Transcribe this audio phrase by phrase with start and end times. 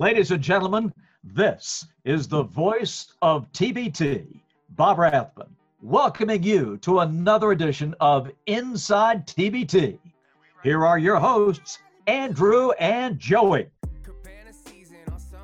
[0.00, 4.28] Ladies and gentlemen, this is the voice of TBT,
[4.76, 5.48] Bob Rathbun,
[5.82, 9.98] welcoming you to another edition of Inside TBT.
[10.62, 13.66] Here are your hosts, Andrew and Joey.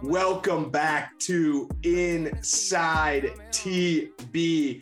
[0.05, 4.79] Welcome back to Inside TBT,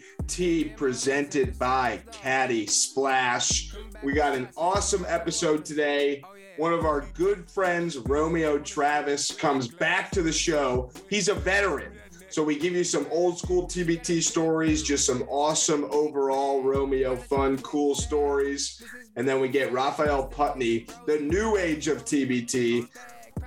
[0.76, 3.74] presented by Caddy Splash.
[4.02, 6.22] We got an awesome episode today.
[6.58, 10.90] One of our good friends, Romeo Travis, comes back to the show.
[11.08, 11.92] He's a veteran.
[12.28, 17.58] So we give you some old school TBT stories, just some awesome overall Romeo fun,
[17.58, 18.82] cool stories.
[19.16, 22.88] And then we get Raphael Putney, the new age of TBT,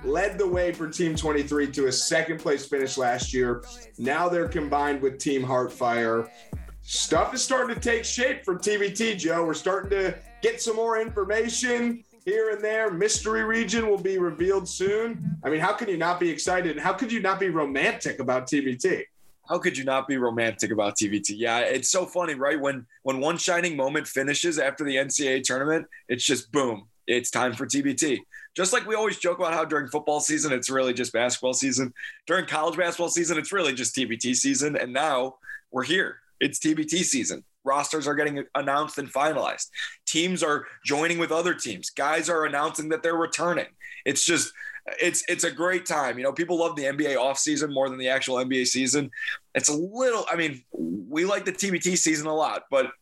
[0.04, 3.64] led the way for Team 23 to a second place finish last year.
[3.98, 6.28] Now they're combined with Team Heartfire.
[6.82, 9.44] Stuff is starting to take shape for TBT, Joe.
[9.44, 12.90] We're starting to get some more information here and there.
[12.90, 15.38] Mystery region will be revealed soon.
[15.44, 16.76] I mean, how can you not be excited?
[16.76, 19.04] How could you not be romantic about TBT?
[19.48, 21.34] How could you not be romantic about TBT?
[21.36, 22.60] Yeah, it's so funny, right?
[22.60, 27.54] When when one shining moment finishes after the NCAA tournament, it's just boom, it's time
[27.54, 28.18] for TBT.
[28.56, 31.94] Just like we always joke about how during football season, it's really just basketball season.
[32.26, 34.76] During college basketball season, it's really just TBT season.
[34.76, 35.36] And now
[35.70, 36.16] we're here.
[36.40, 37.44] It's TBT season.
[37.66, 39.68] Rosters are getting announced and finalized.
[40.06, 41.90] Teams are joining with other teams.
[41.90, 43.66] Guys are announcing that they're returning.
[44.04, 44.52] It's just,
[45.00, 46.16] it's it's a great time.
[46.16, 49.10] You know, people love the NBA offseason more than the actual NBA season.
[49.54, 52.92] It's a little, I mean, we like the TBT season a lot, but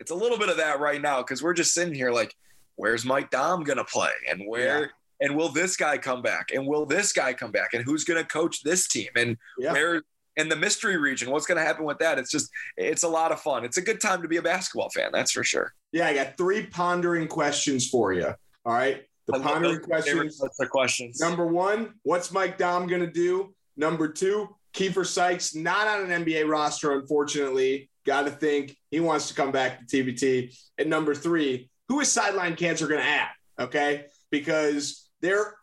[0.00, 2.34] it's a little bit of that right now because we're just sitting here like,
[2.74, 4.10] where's Mike Daum gonna play?
[4.28, 4.86] And where yeah
[5.20, 8.20] and will this guy come back and will this guy come back and who's going
[8.20, 9.72] to coach this team and yeah.
[9.72, 10.02] where
[10.38, 12.18] in the mystery region what's going to happen with that?
[12.18, 13.64] It's just it's a lot of fun.
[13.64, 15.74] It's a good time to be a basketball fan that's for sure.
[15.92, 18.32] Yeah i got three pondering questions for you
[18.64, 19.02] all right?
[19.26, 20.38] The I pondering questions.
[20.38, 21.20] the questions.
[21.20, 23.54] Number one what's Mike Daum going to do?
[23.76, 27.90] Number two Kiefer Sykes not on an nba roster unfortunately.
[28.06, 32.10] Got to think he wants to come back to tbt and number three who is
[32.10, 34.06] sideline cancer going to add okay?
[34.30, 35.54] Because they're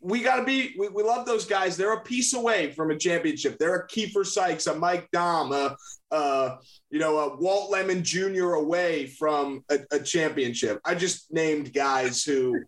[0.00, 2.96] we got to be we, we love those guys they're a piece away from a
[2.96, 5.76] championship they're a Kiefer sykes a Mike Daum,
[6.10, 6.58] a,
[6.90, 12.22] you know a walt lemon jr away from a, a, championship i just named guys
[12.22, 12.60] who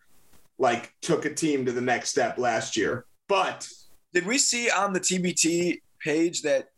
[0.59, 3.69] like took a team to the next step last year but
[4.13, 6.71] did we see on the tbt page that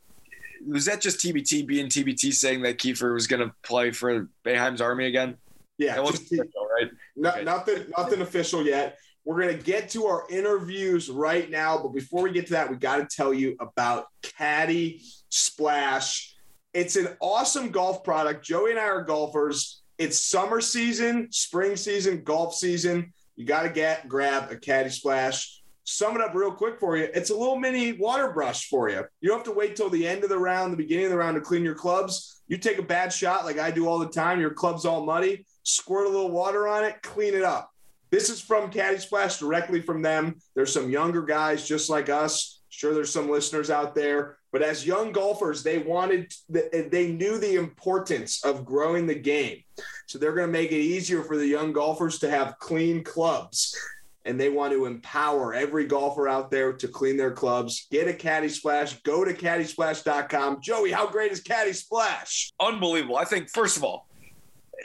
[0.67, 4.83] was that just tbt being tbt saying that Kiefer was going to play for Boeheim's
[4.83, 5.39] army again
[5.79, 6.45] yeah, official,
[6.77, 6.91] right?
[7.17, 7.45] No, okay.
[7.45, 8.99] Nothing, nothing official yet.
[9.29, 11.77] We're going to get to our interviews right now.
[11.77, 16.35] But before we get to that, we got to tell you about Caddy Splash.
[16.73, 18.43] It's an awesome golf product.
[18.43, 19.83] Joey and I are golfers.
[19.99, 23.13] It's summer season, spring season, golf season.
[23.37, 25.61] You got to get grab a Caddy Splash.
[25.85, 27.11] Sum it up real quick for you.
[27.13, 29.05] It's a little mini water brush for you.
[29.21, 31.19] You don't have to wait till the end of the round, the beginning of the
[31.19, 32.41] round to clean your clubs.
[32.49, 34.41] You take a bad shot like I do all the time.
[34.41, 35.45] Your club's all muddy.
[35.65, 37.71] Squirt a little water on it, clean it up.
[38.11, 40.37] This is from Caddy Splash directly from them.
[40.55, 42.61] There's some younger guys just like us.
[42.71, 47.57] Sure, there's some listeners out there, but as young golfers, they wanted, they knew the
[47.57, 49.65] importance of growing the game.
[50.07, 53.77] So they're going to make it easier for the young golfers to have clean clubs.
[54.25, 57.87] And they want to empower every golfer out there to clean their clubs.
[57.91, 59.01] Get a Caddy Splash.
[59.03, 60.61] Go to caddysplash.com.
[60.61, 62.53] Joey, how great is Caddy Splash?
[62.61, 63.17] Unbelievable.
[63.17, 64.07] I think, first of all,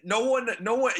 [0.03, 0.93] no one, no one,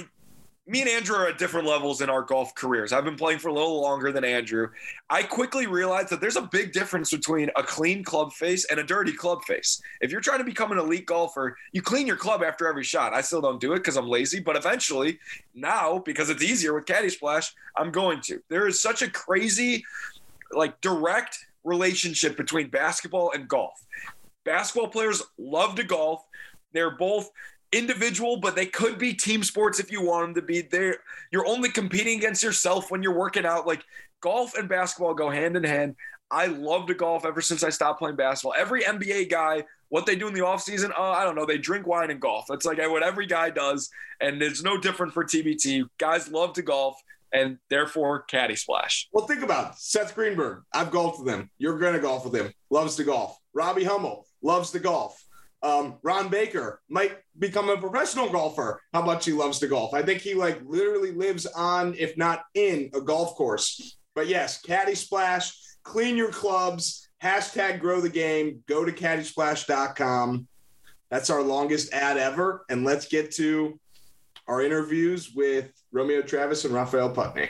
[0.65, 2.93] me and Andrew are at different levels in our golf careers.
[2.93, 4.69] I've been playing for a little longer than Andrew.
[5.09, 8.83] I quickly realized that there's a big difference between a clean club face and a
[8.83, 9.81] dirty club face.
[9.99, 13.13] If you're trying to become an elite golfer, you clean your club after every shot.
[13.13, 15.19] I still don't do it because I'm lazy, but eventually,
[15.53, 18.41] now because it's easier with Caddy Splash, I'm going to.
[18.47, 19.83] There is such a crazy,
[20.51, 23.73] like direct relationship between basketball and golf.
[24.45, 26.23] Basketball players love to golf.
[26.71, 27.29] They're both
[27.73, 30.61] individual, but they could be team sports if you want them to be.
[30.61, 30.97] There,
[31.31, 33.67] you're only competing against yourself when you're working out.
[33.67, 33.83] Like
[34.21, 35.95] golf and basketball go hand in hand.
[36.31, 38.55] I love to golf ever since I stopped playing basketball.
[38.57, 41.45] Every NBA guy, what they do in the offseason, uh, I don't know.
[41.45, 42.45] They drink wine and golf.
[42.49, 43.89] That's like what every guy does.
[44.19, 45.83] And it's no different for TBT.
[45.99, 46.99] Guys love to golf
[47.33, 49.09] and therefore caddy splash.
[49.11, 49.77] Well, think about it.
[49.77, 50.63] Seth Greenberg.
[50.73, 51.49] I've golfed with him.
[51.57, 52.51] You're going to golf with him.
[52.69, 53.37] Loves to golf.
[53.53, 55.22] Robbie Hummel loves to golf.
[55.63, 58.81] Um, Ron Baker might become a professional golfer.
[58.93, 59.93] How much he loves to golf.
[59.93, 63.97] I think he like literally lives on, if not in, a golf course.
[64.13, 70.47] But yes, Caddy Splash, clean your clubs, hashtag grow the game, go to caddysplash.com.
[71.09, 72.65] That's our longest ad ever.
[72.69, 73.79] And let's get to
[74.47, 77.49] our interviews with Romeo Travis and Raphael Putney.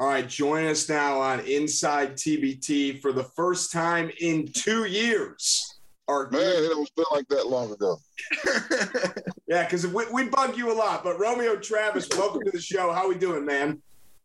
[0.00, 5.67] All right, join us now on Inside TBT for the first time in two years.
[6.08, 7.98] Our Man, it don't feel like that long ago.
[9.46, 11.04] yeah, because we, we bug you a lot.
[11.04, 12.92] But Romeo Travis, welcome to the show.
[12.92, 13.82] How we doing, man?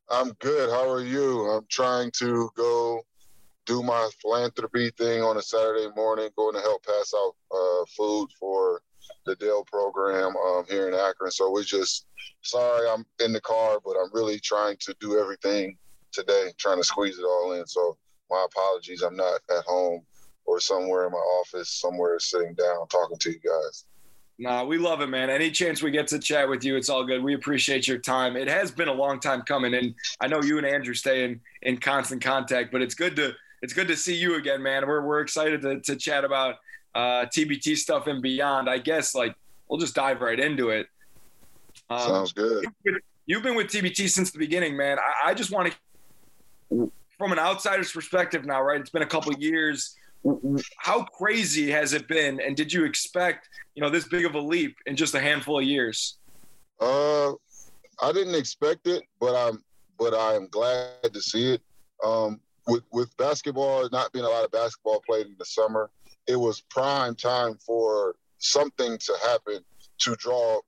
[0.10, 0.70] I'm good.
[0.70, 1.42] How are you?
[1.50, 3.02] I'm trying to go
[3.66, 8.30] do my philanthropy thing on a Saturday morning, going to help pass out uh, food
[8.40, 8.82] for
[9.26, 11.32] the Dell program um, here in Akron.
[11.32, 12.06] So we just
[12.44, 15.78] sorry I'm in the car, but I'm really trying to do everything
[16.14, 17.68] today, trying to squeeze it all in.
[17.68, 17.98] So
[18.30, 19.02] my apologies.
[19.02, 20.06] I'm not at home
[20.46, 23.86] or somewhere in my office, somewhere sitting down talking to you guys.
[24.40, 25.30] Nah, we love it, man.
[25.30, 27.24] Any chance we get to chat with you, it's all good.
[27.24, 28.36] We appreciate your time.
[28.36, 31.40] It has been a long time coming, and I know you and Andrew stay in,
[31.62, 34.88] in constant contact, but it's good to it's good to see you again, man.
[34.88, 36.56] We're we're excited to, to chat about
[36.96, 38.70] uh, TBT stuff and beyond.
[38.70, 39.36] I guess like
[39.70, 40.88] we'll just dive right into it.
[41.90, 42.66] Um, Sounds good.
[43.26, 44.98] You've been with TBT since the beginning, man.
[45.00, 45.74] I, I just want
[46.70, 48.82] to, from an outsider's perspective now, right?
[48.82, 49.96] It's been a couple years.
[50.78, 52.40] How crazy has it been?
[52.40, 55.60] And did you expect, you know, this big of a leap in just a handful
[55.60, 56.18] of years?
[56.80, 57.32] Uh,
[58.02, 59.64] I didn't expect it, but I'm,
[60.00, 61.62] but I am glad to see it.
[62.04, 65.90] Um, with with basketball not being a lot of basketball played in the summer,
[66.28, 69.60] it was prime time for something to happen
[70.00, 70.60] to draw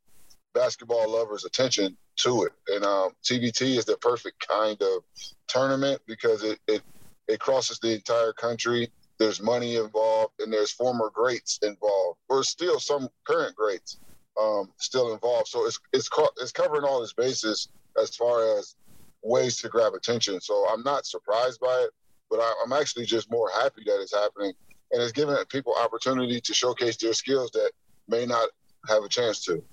[0.54, 2.54] basketball lovers' attention to it.
[2.68, 5.04] And um, TBT is the perfect kind of
[5.48, 6.82] tournament because it, it
[7.28, 8.92] it crosses the entire country.
[9.18, 13.98] There's money involved, and there's former greats involved, or still some current greats
[14.40, 15.48] um, still involved.
[15.48, 17.70] So it's it's it's covering all its bases
[18.02, 18.76] as far as
[19.24, 20.40] ways to grab attention.
[20.42, 21.90] So I'm not surprised by it,
[22.30, 24.54] but I, am actually just more happy that it's happening
[24.92, 27.72] and it's giving people opportunity to showcase their skills that
[28.08, 28.50] may not
[28.88, 29.64] have a chance to.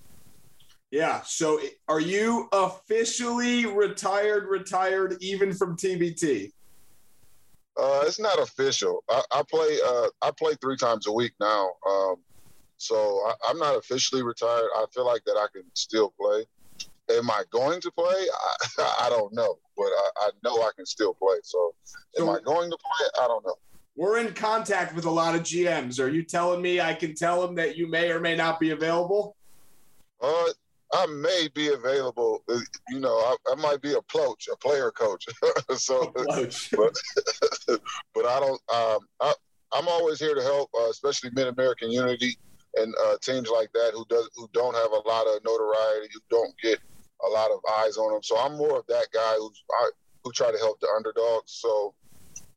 [0.90, 1.22] Yeah.
[1.24, 6.52] So are you officially retired, retired even from TBT?
[7.76, 9.02] Uh, it's not official.
[9.08, 9.78] I, I play.
[9.84, 11.70] Uh, I play three times a week now.
[11.88, 12.16] Um,
[12.76, 14.68] so I, am not officially retired.
[14.74, 16.44] I feel like that I can still play.
[17.16, 18.04] Am I going to play?
[18.04, 21.36] I, I don't know, but I, I, know I can still play.
[21.44, 21.74] So,
[22.14, 23.24] so, am I going to play?
[23.24, 23.54] I don't know.
[23.94, 26.00] We're in contact with a lot of GMs.
[26.00, 28.70] Are you telling me I can tell them that you may or may not be
[28.70, 29.36] available?
[30.20, 30.46] Uh,
[30.92, 32.42] I may be available.
[32.50, 32.58] Uh,
[32.90, 35.24] you know, I, I might be a coach, a player coach.
[35.76, 36.94] so, but
[38.14, 38.60] but I don't.
[38.72, 39.32] Um, I,
[39.72, 42.36] I'm always here to help, uh, especially Mid American Unity
[42.74, 46.20] and uh, teams like that who does who don't have a lot of notoriety, who
[46.30, 46.78] don't get
[47.26, 48.22] a lot of eyes on them.
[48.22, 49.90] So I'm more of that guy who's I,
[50.24, 51.52] who try to help the underdogs.
[51.52, 51.94] So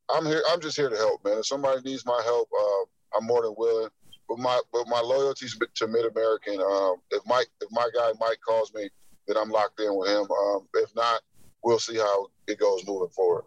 [0.09, 0.41] I'm here.
[0.51, 1.39] I'm just here to help, man.
[1.39, 3.89] If somebody needs my help, uh, I'm more than willing.
[4.27, 6.59] But my but my loyalty's to Mid American.
[6.59, 8.89] Um, if Mike, if my guy Mike calls me,
[9.27, 10.27] then I'm locked in with him.
[10.31, 11.21] Um, if not,
[11.63, 13.45] we'll see how it goes moving forward.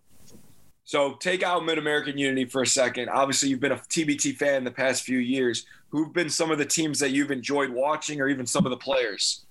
[0.84, 3.10] So take out Mid American Unity for a second.
[3.10, 5.66] Obviously, you've been a TBT fan the past few years.
[5.90, 8.76] Who've been some of the teams that you've enjoyed watching, or even some of the
[8.76, 9.44] players?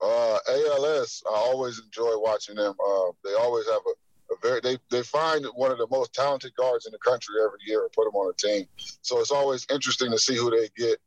[0.00, 2.74] Uh, ALS, I always enjoy watching them.
[2.78, 4.09] Uh, they always have a, a,
[4.42, 7.82] very they they find one of the most talented guards in the country every year
[7.82, 8.66] and put them on a team.
[9.02, 10.98] So it's always interesting to see who they get.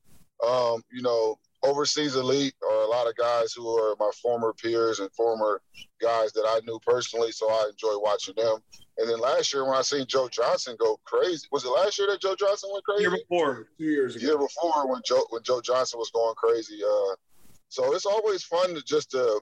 [0.45, 4.99] Um, you know, overseas elite are a lot of guys who are my former peers
[4.99, 5.61] and former
[6.01, 7.31] guys that I knew personally.
[7.31, 8.57] So I enjoy watching them.
[8.97, 12.07] And then last year when I seen Joe Johnson go crazy, was it last year
[12.09, 13.03] that Joe Johnson went crazy?
[13.03, 14.25] Year before, two years ago.
[14.25, 16.81] Year before when Joe when Joe Johnson was going crazy.
[16.83, 17.15] Uh,
[17.69, 19.41] so it's always fun to just to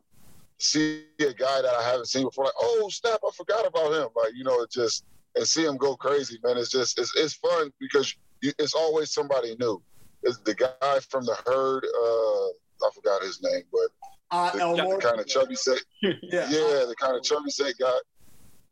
[0.61, 2.45] see a guy that I haven't seen before.
[2.45, 4.09] Like, oh snap, I forgot about him.
[4.15, 5.03] Like you know, it just
[5.35, 6.57] and see him go crazy, man.
[6.57, 9.81] It's just it's it's fun because you, it's always somebody new.
[10.23, 11.85] It's the guy from the herd.
[11.85, 13.89] Uh, I forgot his name, but
[14.31, 15.79] uh, the, the kind of chubby set.
[16.01, 16.15] yeah,
[16.49, 17.97] yeah, the kind of chubby set guy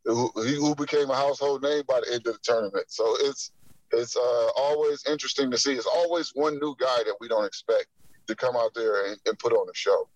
[0.06, 2.86] who, who became a household name by the end of the tournament.
[2.88, 3.52] So it's
[3.92, 5.74] it's uh, always interesting to see.
[5.74, 7.88] It's always one new guy that we don't expect
[8.28, 10.08] to come out there and, and put on a show.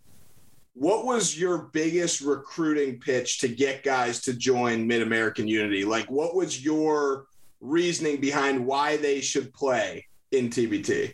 [0.76, 5.86] What was your biggest recruiting pitch to get guys to join Mid American Unity?
[5.86, 7.28] Like, what was your
[7.62, 11.14] reasoning behind why they should play in TBT?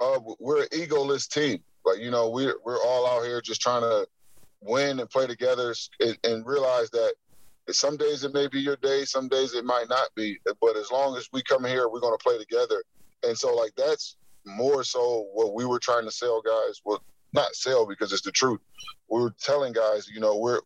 [0.00, 1.60] Uh, we're an egoless team.
[1.84, 4.06] Like, you know, we're, we're all out here just trying to
[4.62, 7.12] win and play together and, and realize that
[7.70, 10.38] some days it may be your day, some days it might not be.
[10.60, 12.82] But as long as we come here, we're going to play together.
[13.22, 16.80] And so, like, that's more so what we were trying to sell guys.
[16.82, 18.60] Well, not sell because it's the truth.
[19.08, 20.60] We're telling guys, you know, we're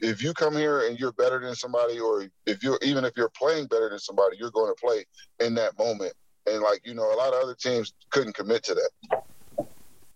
[0.00, 3.30] if you come here and you're better than somebody, or if you're even if you're
[3.30, 5.04] playing better than somebody, you're going to play
[5.40, 6.12] in that moment.
[6.46, 9.26] And like you know, a lot of other teams couldn't commit to that.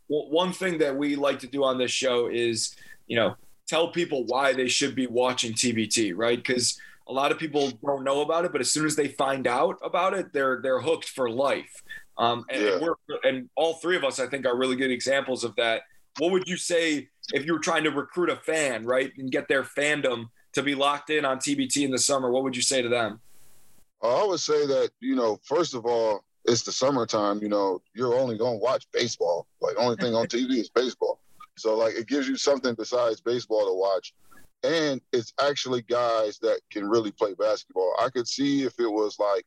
[0.08, 2.74] Well, one thing that we like to do on this show is,
[3.06, 3.36] you know,
[3.68, 6.36] tell people why they should be watching TBT, right?
[6.36, 9.46] Because a lot of people don't know about it, but as soon as they find
[9.46, 11.82] out about it, they're they're hooked for life.
[12.20, 12.72] Um, and, yeah.
[12.74, 15.82] and we're and all three of us, I think, are really good examples of that.
[16.18, 19.48] What would you say if you were trying to recruit a fan, right, and get
[19.48, 22.30] their fandom to be locked in on TBT in the summer?
[22.30, 23.20] What would you say to them?
[24.02, 27.40] I would say that you know, first of all, it's the summertime.
[27.40, 29.46] You know, you're only going to watch baseball.
[29.62, 31.20] Like only thing on TV is baseball.
[31.56, 34.12] So like it gives you something besides baseball to watch.
[34.62, 37.94] And it's actually guys that can really play basketball.
[37.98, 39.46] I could see if it was like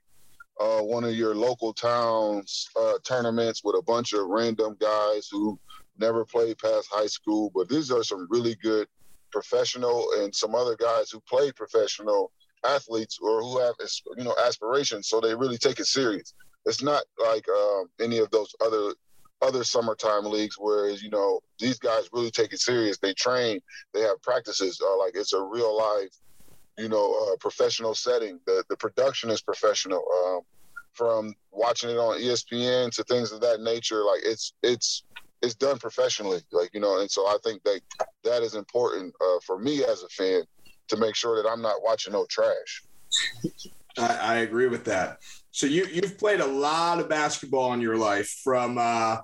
[0.60, 5.60] uh, one of your local towns uh, tournaments with a bunch of random guys who
[5.98, 8.88] never played past high school, but these are some really good
[9.32, 12.32] professional and some other guys who played professional
[12.66, 13.76] athletes or who have
[14.18, 16.34] you know aspirations, so they really take it serious.
[16.66, 18.94] It's not like um, any of those other
[19.42, 22.98] other summertime leagues, whereas you know these guys really take it serious.
[22.98, 23.60] They train,
[23.94, 24.80] they have practices.
[24.82, 26.16] Uh, like it's a real life,
[26.78, 28.40] you know, uh, professional setting.
[28.46, 30.04] The the production is professional.
[30.26, 30.42] Um,
[30.94, 35.04] from watching it on ESPN to things of that nature, like it's it's
[35.42, 36.42] it's done professionally.
[36.52, 37.82] Like you know, and so I think that
[38.24, 40.44] that is important uh, for me as a fan
[40.90, 42.84] to make sure that I'm not watching no trash.
[43.98, 45.20] I, I agree with that.
[45.52, 49.18] So you you've played a lot of basketball in your life, from uh,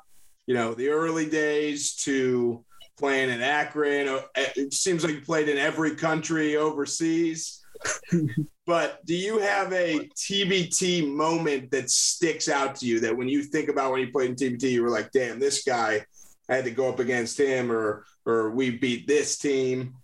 [0.45, 2.63] you know the early days to
[2.99, 4.07] playing in Akron.
[4.07, 7.63] Uh, it seems like you played in every country overseas.
[8.65, 13.41] but do you have a TBT moment that sticks out to you that when you
[13.41, 16.05] think about when you played in TBT, you were like, damn, this guy
[16.49, 19.95] I had to go up against him or or we beat this team?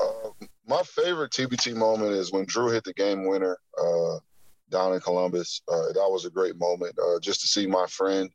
[0.00, 0.30] Uh,
[0.66, 3.58] my favorite TBT moment is when Drew hit the game winner.
[3.76, 4.18] Uh,
[4.70, 5.62] down in Columbus.
[5.68, 8.30] Uh, that was a great moment uh, just to see my friend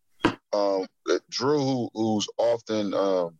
[0.53, 0.85] um,
[1.29, 3.37] Drew, who's often um,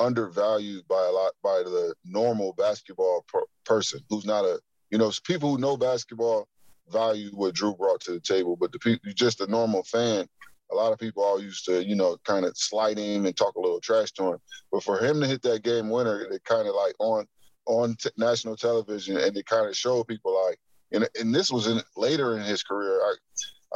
[0.00, 4.58] undervalued by a lot by the normal basketball per- person, who's not a
[4.90, 6.48] you know people who know basketball
[6.90, 10.26] value what Drew brought to the table, but the people just a normal fan.
[10.72, 13.56] A lot of people all used to, you know, kind of slide him and talk
[13.56, 14.38] a little trash to him.
[14.70, 17.26] But for him to hit that game winner, it kind of like on
[17.66, 20.58] on t- national television, and it kind of showed people like,
[20.92, 23.00] and and this was in later in his career.
[23.00, 23.14] I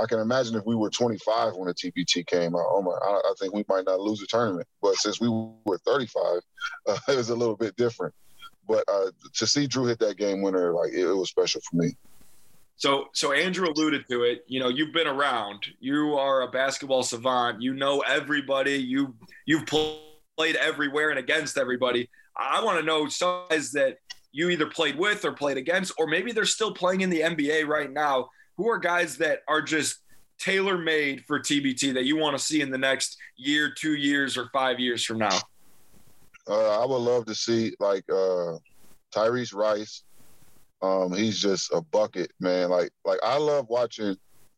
[0.01, 2.67] I can imagine if we were 25 when the TBT came out.
[2.69, 4.67] Oh my, I, I think we might not lose the tournament.
[4.83, 6.23] But since we were 35,
[6.89, 8.15] uh, it was a little bit different.
[8.67, 11.77] But uh, to see Drew hit that game winner, like it, it was special for
[11.77, 11.97] me.
[12.77, 14.45] So, so Andrew alluded to it.
[14.49, 15.67] You know, you've been around.
[15.79, 17.63] You are a basketball savant.
[17.63, 18.77] You know everybody.
[18.77, 19.15] You
[19.47, 22.11] you've played everywhere and against everybody.
[22.37, 23.99] I want to know some guys that
[24.33, 27.69] you either played with or played against, or maybe they're still playing in the NBA
[27.69, 28.29] right now.
[28.57, 29.99] Who are guys that are just
[30.39, 34.37] tailor made for TBT that you want to see in the next year, two years,
[34.37, 35.39] or five years from now?
[36.49, 38.59] Uh, I would love to see like uh,
[39.15, 40.03] Tyrese Rice.
[40.83, 42.69] Um, he's just a bucket, man.
[42.69, 44.17] Like, like I love watching.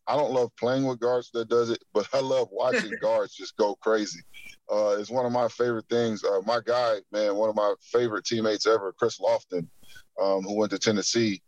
[0.08, 3.56] I don't love playing with guards that does it, but I love watching guards just
[3.56, 4.20] go crazy.
[4.70, 6.24] Uh, it's one of my favorite things.
[6.24, 9.66] Uh, my guy, man, one of my favorite teammates ever, Chris Lofton,
[10.20, 11.42] um, who went to Tennessee.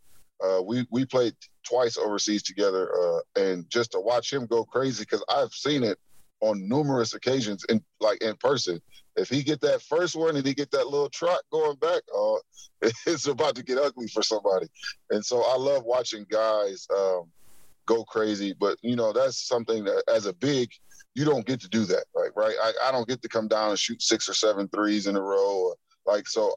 [0.45, 5.03] Uh, we we played twice overseas together, uh, and just to watch him go crazy
[5.03, 5.99] because I've seen it
[6.41, 8.81] on numerous occasions in like in person.
[9.17, 12.35] If he get that first one and he get that little trot going back, uh,
[13.07, 14.69] it's about to get ugly for somebody.
[15.11, 17.25] And so I love watching guys um,
[17.87, 18.55] go crazy.
[18.59, 20.71] But you know that's something that as a big
[21.15, 22.31] you don't get to do that, right?
[22.37, 22.55] Right.
[22.63, 25.21] I, I don't get to come down and shoot six or seven threes in a
[25.21, 25.71] row.
[25.71, 25.75] Or,
[26.07, 26.55] like so,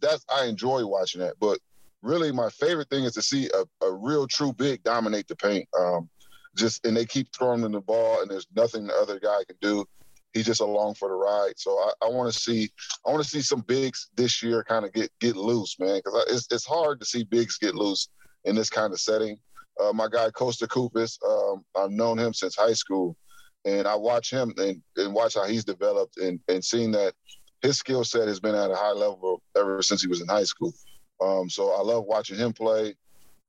[0.00, 1.34] that's I enjoy watching that.
[1.40, 1.58] But
[2.04, 5.68] really, my favorite thing is to see a, a real true big dominate the paint.
[5.78, 6.08] Um,
[6.56, 9.56] just and they keep throwing them the ball, and there's nothing the other guy can
[9.60, 9.84] do.
[10.32, 11.54] He's just along for the ride.
[11.56, 12.70] So I, I want to see
[13.06, 16.24] I want to see some bigs this year kind of get get loose, man, because
[16.28, 18.08] it's it's hard to see bigs get loose
[18.44, 19.38] in this kind of setting.
[19.80, 23.16] Uh, my guy Costa Koufos, um, I've known him since high school
[23.64, 27.14] and I watch him and, and watch how he's developed and, and seeing that
[27.62, 30.44] his skill set has been at a high level ever since he was in high
[30.44, 30.72] school.
[31.20, 32.94] Um, so I love watching him play.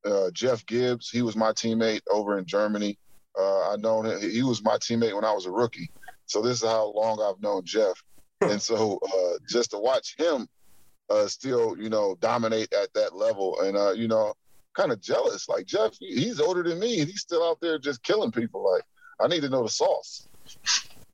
[0.06, 2.98] Uh, Jeff Gibbs, he was my teammate over in Germany.
[3.38, 4.20] Uh, I known him.
[4.22, 5.92] He was my teammate when I was a rookie.
[6.28, 8.02] So this is how long I've known Jeff.
[8.42, 10.48] and so uh, just to watch him
[11.10, 14.34] uh, still, you know, dominate at that level, and uh, you know,
[14.76, 15.48] kind of jealous.
[15.48, 18.70] Like Jeff, he's older than me, and he's still out there just killing people.
[18.72, 18.84] Like
[19.22, 20.28] I need to know the sauce.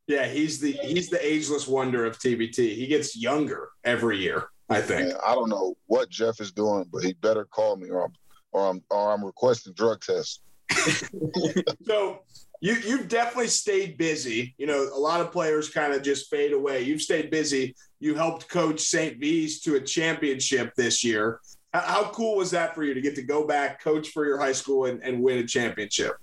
[0.08, 2.76] Yeah, he's the he's the ageless wonder of TBT.
[2.76, 4.46] He gets younger every year.
[4.72, 5.10] I think.
[5.10, 8.14] Man, I don't know what Jeff is doing, but he better call me or I'm
[8.52, 10.42] or I'm or I'm requesting drug tests.
[11.86, 12.22] so
[12.62, 14.56] you you've definitely stayed busy.
[14.58, 16.84] You know, a lot of players kind of just fade away.
[16.84, 17.76] You've stayed busy.
[18.00, 19.20] You helped coach St.
[19.20, 21.42] V's to a championship this year.
[21.74, 24.52] How, cool was that for you to get to go back, coach for your high
[24.52, 26.18] school, and, and win a championship?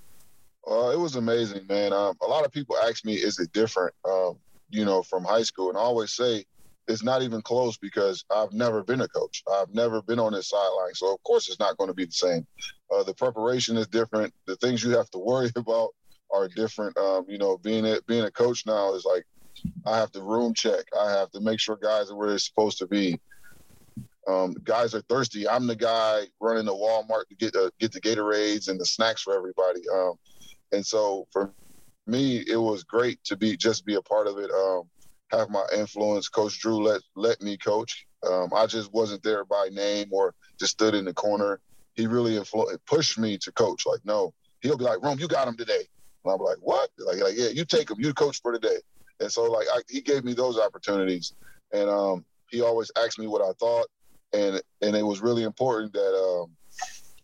[0.70, 1.94] Uh, it was amazing, man.
[1.94, 4.36] Um, a lot of people ask me, "Is it different?" Um,
[4.70, 6.44] you know, from high school, and I always say
[6.88, 9.42] it's not even close because I've never been a coach.
[9.52, 10.94] I've never been on this sideline.
[10.94, 12.46] So, of course, it's not going to be the same.
[12.92, 14.32] Uh, the preparation is different.
[14.46, 15.90] The things you have to worry about
[16.34, 16.96] are different.
[16.96, 19.24] Um, you know, being a, being a coach now is like
[19.86, 20.84] I have to room check.
[20.98, 23.20] I have to make sure guys are where they're supposed to be.
[24.26, 25.48] Um, guys are thirsty.
[25.48, 29.22] I'm the guy running the Walmart to get uh, get the Gatorades and the snacks
[29.22, 29.80] for everybody.
[29.92, 30.14] Um,
[30.72, 31.52] and so for
[32.06, 34.50] me, it was great to be just be a part of it.
[34.50, 34.82] Um,
[35.30, 36.28] have my influence.
[36.28, 38.06] Coach Drew let let me coach.
[38.26, 41.60] Um, I just wasn't there by name or just stood in the corner.
[41.94, 43.84] He really influ- pushed me to coach.
[43.86, 45.86] Like, no, he'll be like, "Rome, you got him today."
[46.24, 47.98] And I'm like, "What?" Like, like, yeah, you take him.
[48.00, 48.78] You coach for today.
[49.20, 51.32] And so, like, I, he gave me those opportunities,
[51.72, 53.86] and um, he always asked me what I thought,
[54.32, 56.56] and and it was really important that um,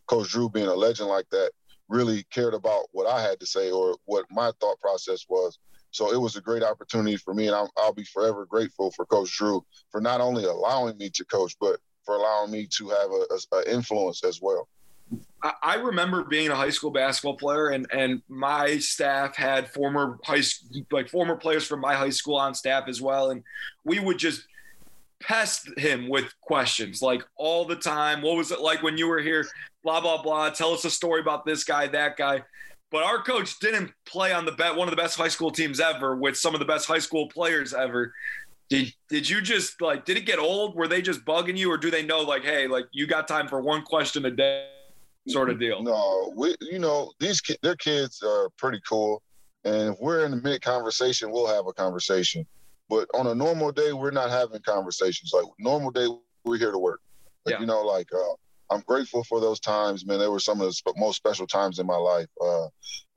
[0.07, 1.51] Coach Drew, being a legend like that,
[1.89, 5.59] really cared about what I had to say or what my thought process was
[5.95, 9.07] so it was a great opportunity for me, and I'll, I'll be forever grateful for
[9.07, 13.11] Coach Drew for not only allowing me to coach, but for allowing me to have
[13.11, 14.69] a, a, a influence as well.
[15.63, 20.43] I remember being a high school basketball player, and and my staff had former high
[20.91, 23.45] like former players from my high school on staff as well, and
[23.85, 24.49] we would just
[25.21, 28.21] pest him with questions like all the time.
[28.21, 29.47] What was it like when you were here?
[29.85, 30.51] Blah blah blah.
[30.51, 32.43] Tell us a story about this guy, that guy.
[32.95, 35.81] But our coach didn't play on the bet one of the best high school teams
[35.81, 38.15] ever with some of the best high school players ever.
[38.71, 40.77] Did did you just like did it get old?
[40.77, 43.49] Were they just bugging you, or do they know like, hey, like you got time
[43.49, 44.69] for one question a day,
[45.27, 45.83] sort of deal?
[45.83, 49.25] No, we you know these ki- their kids are pretty cool,
[49.65, 52.47] and if we're in the mid conversation, we'll have a conversation.
[52.89, 55.33] But on a normal day, we're not having conversations.
[55.35, 56.07] Like normal day,
[56.45, 57.01] we're here to work.
[57.45, 57.61] Like, yeah.
[57.61, 58.35] You know, like uh,
[58.71, 60.18] I'm grateful for those times, man.
[60.18, 62.28] They were some of the most special times in my life.
[62.40, 62.66] Uh,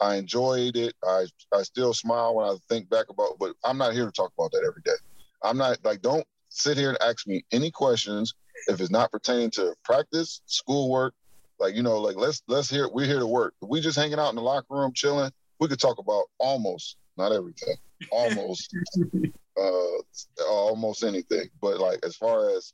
[0.01, 0.93] I enjoyed it.
[1.03, 4.31] I I still smile when I think back about, but I'm not here to talk
[4.37, 4.97] about that every day.
[5.43, 8.33] I'm not like don't sit here and ask me any questions
[8.67, 11.13] if it's not pertaining to practice, schoolwork.
[11.59, 13.53] Like you know, like let's let's hear we're here to work.
[13.61, 17.31] We just hanging out in the locker room chilling, we could talk about almost not
[17.31, 17.75] everything,
[18.11, 18.75] almost
[19.59, 21.49] uh, almost anything.
[21.61, 22.73] But like as far as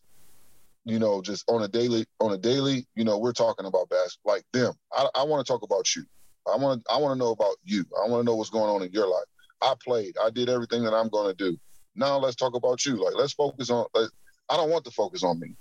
[0.86, 4.34] you know, just on a daily, on a daily, you know, we're talking about basketball,
[4.34, 4.74] like them.
[4.92, 6.04] I, I want to talk about you.
[6.52, 7.86] I want to, I want to know about you.
[8.04, 9.26] I want to know what's going on in your life.
[9.62, 10.16] I played.
[10.22, 11.58] I did everything that I'm going to do.
[11.96, 13.02] Now let's talk about you.
[13.04, 13.86] Like, let's focus on.
[13.94, 14.10] Like,
[14.50, 15.56] I don't want to focus on me.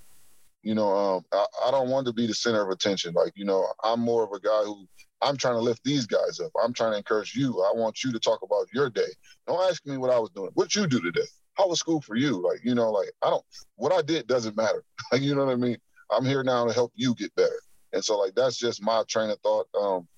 [0.63, 3.15] You know, um, I, I don't want to be the center of attention.
[3.15, 4.87] Like, you know, I'm more of a guy who
[5.21, 6.51] I'm trying to lift these guys up.
[6.63, 7.63] I'm trying to encourage you.
[7.63, 9.01] I want you to talk about your day.
[9.47, 10.51] Don't ask me what I was doing.
[10.55, 11.27] What you do today?
[11.55, 12.43] How was school for you?
[12.43, 13.45] Like, you know, like I don't
[13.77, 14.85] what I did doesn't matter.
[15.13, 15.77] Like, you know what I mean?
[16.11, 17.61] I'm here now to help you get better.
[17.93, 19.67] And so like that's just my train of thought.
[19.79, 20.09] Um,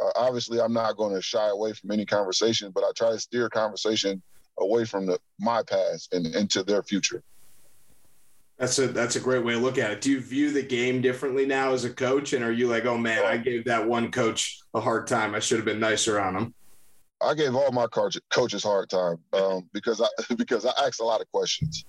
[0.00, 3.18] uh, obviously, I'm not going to shy away from any conversation, but I try to
[3.18, 4.22] steer conversation
[4.58, 7.22] away from the my past and into their future.
[8.58, 10.00] That's a that's a great way to look at it.
[10.00, 12.98] Do you view the game differently now as a coach, and are you like, oh
[12.98, 15.34] man, I gave that one coach a hard time.
[15.34, 16.54] I should have been nicer on him.
[17.20, 21.20] I gave all my coaches hard time um, because I because I asked a lot
[21.20, 21.84] of questions.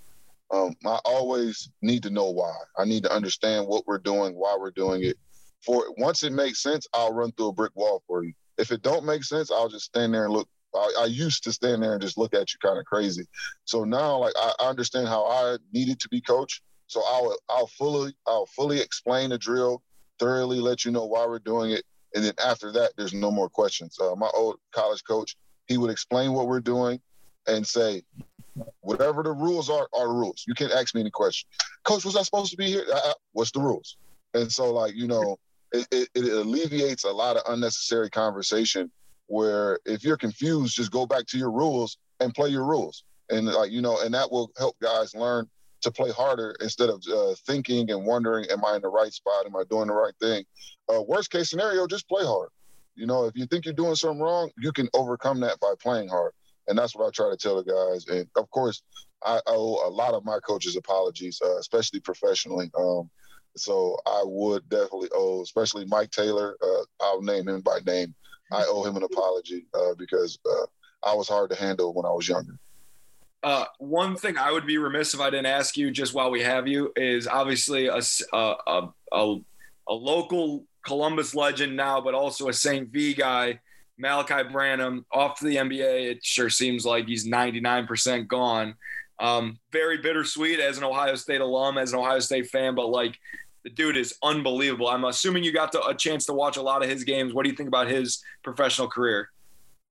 [0.51, 2.55] Um, I always need to know why.
[2.77, 5.15] I need to understand what we're doing, why we're doing it.
[5.63, 8.33] For once it makes sense, I'll run through a brick wall for you.
[8.57, 10.47] If it don't make sense, I'll just stand there and look.
[10.73, 13.25] I, I used to stand there and just look at you kind of crazy.
[13.65, 16.61] So now, like I, I understand how I needed to be coached.
[16.87, 19.83] So I'll I'll fully I'll fully explain the drill,
[20.17, 23.49] thoroughly let you know why we're doing it, and then after that, there's no more
[23.49, 23.97] questions.
[23.99, 25.35] Uh, my old college coach,
[25.67, 26.99] he would explain what we're doing
[27.47, 28.03] and say,
[28.81, 30.43] whatever the rules are, are the rules.
[30.47, 31.49] You can't ask me any questions.
[31.83, 32.85] Coach, was I supposed to be here?
[32.91, 33.97] Uh, uh, what's the rules?
[34.33, 35.37] And so, like, you know,
[35.71, 38.91] it, it, it alleviates a lot of unnecessary conversation
[39.27, 43.03] where if you're confused, just go back to your rules and play your rules.
[43.29, 45.47] And like, you know, and that will help guys learn
[45.81, 49.45] to play harder instead of uh, thinking and wondering, am I in the right spot?
[49.45, 50.43] Am I doing the right thing?
[50.93, 52.49] Uh, worst case scenario, just play hard.
[52.95, 56.09] You know, if you think you're doing something wrong, you can overcome that by playing
[56.09, 56.33] hard.
[56.67, 58.05] And that's what I try to tell the guys.
[58.07, 58.81] And of course,
[59.23, 62.69] I owe a lot of my coaches apologies, uh, especially professionally.
[62.77, 63.09] Um,
[63.55, 66.55] so I would definitely owe, especially Mike Taylor.
[66.61, 68.13] Uh, I'll name him by name.
[68.51, 70.65] I owe him an apology uh, because uh,
[71.03, 72.57] I was hard to handle when I was younger.
[73.41, 76.41] Uh, one thing I would be remiss if I didn't ask you, just while we
[76.41, 78.01] have you, is obviously a
[78.33, 78.55] a,
[79.11, 79.37] a,
[79.87, 82.89] a local Columbus legend now, but also a St.
[82.89, 83.59] V guy.
[84.01, 86.11] Malaki Branham off to the NBA.
[86.11, 88.75] It sure seems like he's 99% gone.
[89.19, 93.17] Um, very bittersweet as an Ohio State alum, as an Ohio State fan, but like
[93.63, 94.87] the dude is unbelievable.
[94.87, 97.33] I'm assuming you got to, a chance to watch a lot of his games.
[97.33, 99.29] What do you think about his professional career?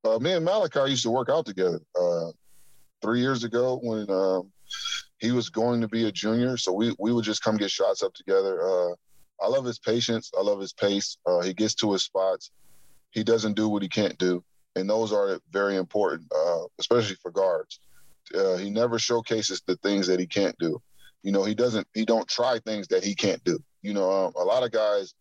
[0.05, 2.31] Uh, me and Malaki used to work out together uh,
[3.03, 4.53] three years ago when um,
[5.19, 6.57] he was going to be a junior.
[6.57, 8.63] So we, we would just come get shots up together.
[8.63, 8.95] Uh,
[9.41, 10.31] I love his patience.
[10.37, 11.17] I love his pace.
[11.27, 12.51] Uh, he gets to his spots.
[13.11, 14.45] He doesn't do what he can't do.
[14.77, 17.81] And those are very important, uh, especially for guards.
[18.35, 20.81] Uh, he never showcases the things that he can't do.
[21.23, 21.87] You know, he doesn't.
[21.95, 23.59] He don't try things that he can't do.
[23.83, 25.15] You know, um, a lot of guys,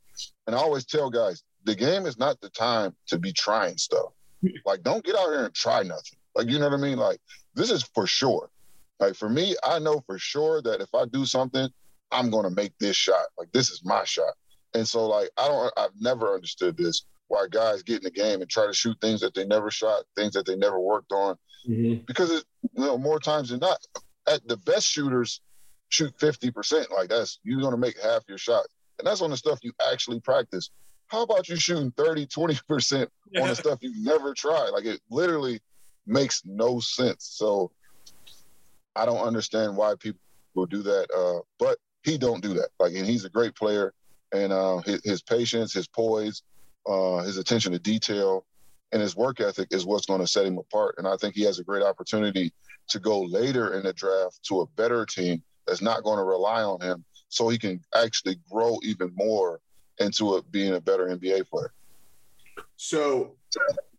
[0.46, 4.12] and I always tell guys, the game is not the time to be trying stuff.
[4.66, 6.20] Like, don't get out here and try nothing.
[6.36, 7.00] Like, you know what I mean?
[7.00, 7.20] Like,
[7.58, 8.50] this is for sure.
[9.00, 11.68] Like for me, I know for sure that if I do something,
[12.12, 13.26] I'm gonna make this shot.
[13.38, 14.34] Like this is my shot.
[14.74, 18.42] And so like I don't I've never understood this why guys get in the game
[18.42, 21.36] and try to shoot things that they never shot, things that they never worked on.
[21.68, 22.06] Mm-hmm.
[22.06, 23.78] Because it, you know, more times than not,
[24.32, 25.42] at the best shooters
[25.90, 26.92] shoot 50%.
[26.92, 28.66] Like that's you're gonna make half your shot.
[29.00, 30.72] And that's on the stuff you actually practice.
[31.08, 33.08] How about you shooting 30, 20%
[33.40, 34.70] on the stuff you never tried?
[34.70, 35.60] Like it literally
[36.08, 37.30] makes no sense.
[37.32, 37.72] So
[38.96, 40.20] I don't understand why people
[40.56, 41.08] will do that.
[41.16, 42.70] Uh, but he don't do that.
[42.80, 43.94] Like, and he's a great player,
[44.34, 46.44] and uh, his, his, patience, his poise,
[46.86, 48.46] uh, his attention to detail,
[48.92, 50.96] and his work ethic is what's going to set him apart.
[50.98, 52.54] And I think he has a great opportunity
[52.90, 56.64] to go later in the draft to a better team that's not going to rely
[56.64, 59.60] on him, so he can actually grow even more
[60.00, 61.74] into it being a better NBA player.
[62.78, 63.36] So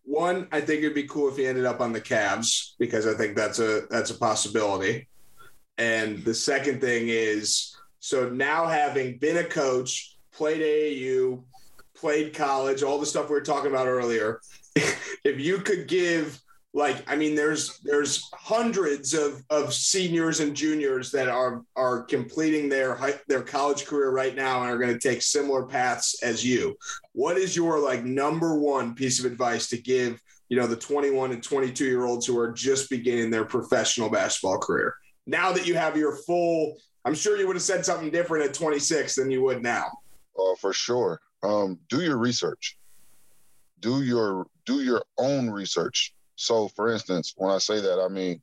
[0.09, 3.13] one, I think it'd be cool if he ended up on the Cavs because I
[3.13, 5.07] think that's a that's a possibility.
[5.77, 11.43] And the second thing is so now having been a coach, played AAU,
[11.95, 14.41] played college, all the stuff we were talking about earlier,
[14.75, 16.41] if you could give
[16.75, 22.69] like i mean there's there's hundreds of of seniors and juniors that are are completing
[22.69, 26.77] their their college career right now and are going to take similar paths as you.
[27.13, 31.33] What is your like number one piece of advice to give you know the 21
[31.33, 34.95] and 22 year olds who are just beginning their professional basketball career?
[35.27, 38.55] Now that you have your full i'm sure you would have said something different at
[38.55, 39.87] 26 than you would now.
[40.37, 41.21] Oh for sure.
[41.43, 42.77] Um, do your research.
[43.81, 48.41] Do your do your own research so, for instance, when I say that, I mean,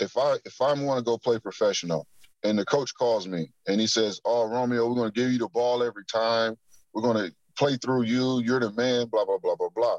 [0.00, 2.04] if I if I'm going to go play professional,
[2.42, 5.38] and the coach calls me and he says, "Oh, Romeo, we're going to give you
[5.38, 6.58] the ball every time.
[6.92, 8.40] We're going to play through you.
[8.40, 9.98] You're the man." Blah blah blah blah blah.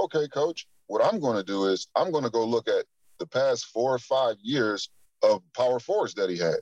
[0.00, 0.66] Okay, coach.
[0.86, 2.84] What I'm going to do is I'm going to go look at
[3.18, 4.90] the past four or five years
[5.22, 6.56] of power forwards that he had.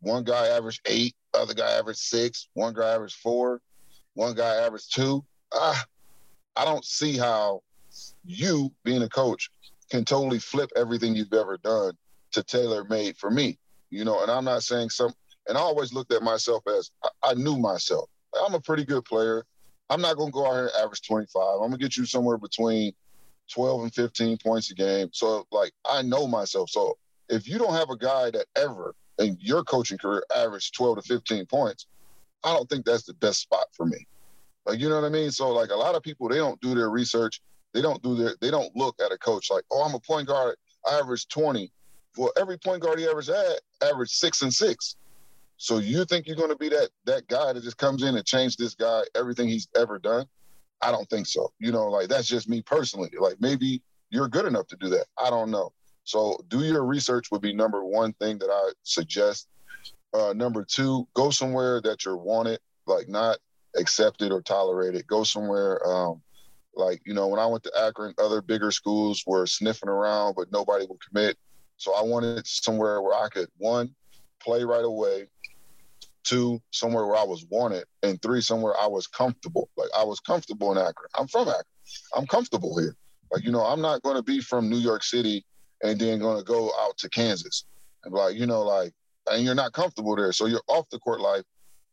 [0.00, 3.62] One guy averaged eight, other guy averaged six, one guy averaged four,
[4.12, 5.24] one guy averaged two.
[5.54, 5.86] Ah,
[6.54, 7.62] I don't see how
[8.24, 9.50] you being a coach
[9.90, 11.92] can totally flip everything you've ever done
[12.32, 13.58] to tailor made for me.
[13.90, 15.12] You know, and I'm not saying some
[15.48, 18.08] and I always looked at myself as I, I knew myself.
[18.44, 19.44] I'm a pretty good player.
[19.88, 21.42] I'm not gonna go out here and average 25.
[21.42, 22.92] I'm gonna get you somewhere between
[23.52, 25.08] 12 and 15 points a game.
[25.12, 26.70] So like I know myself.
[26.70, 30.96] So if you don't have a guy that ever in your coaching career averaged 12
[30.96, 31.86] to 15 points,
[32.44, 34.06] I don't think that's the best spot for me.
[34.66, 35.30] Like you know what I mean?
[35.30, 37.40] So like a lot of people they don't do their research
[37.76, 40.26] they don't do their they don't look at a coach like, oh, I'm a point
[40.26, 40.56] guard,
[40.90, 41.70] I average 20.
[42.16, 44.96] Well, every point guard he ever had averaged six and six.
[45.58, 48.24] So you think you're going to be that that guy that just comes in and
[48.24, 50.24] change this guy everything he's ever done?
[50.80, 51.52] I don't think so.
[51.58, 53.10] You know, like that's just me personally.
[53.18, 55.04] Like maybe you're good enough to do that.
[55.18, 55.72] I don't know.
[56.04, 59.48] So do your research would be number one thing that I suggest.
[60.14, 63.36] Uh, number two, go somewhere that you're wanted, like not
[63.76, 65.06] accepted or tolerated.
[65.06, 66.22] Go somewhere um,
[66.76, 70.52] like, you know, when I went to Akron, other bigger schools were sniffing around, but
[70.52, 71.36] nobody would commit.
[71.78, 73.94] So I wanted somewhere where I could, one,
[74.40, 75.28] play right away,
[76.22, 79.70] two, somewhere where I was wanted, and three, somewhere I was comfortable.
[79.76, 81.08] Like I was comfortable in Akron.
[81.18, 81.64] I'm from Akron.
[82.14, 82.94] I'm comfortable here.
[83.32, 85.44] Like, you know, I'm not going to be from New York City
[85.82, 87.64] and then going to go out to Kansas
[88.04, 88.92] and like, you know, like,
[89.30, 90.32] and you're not comfortable there.
[90.32, 91.42] So your off the court life,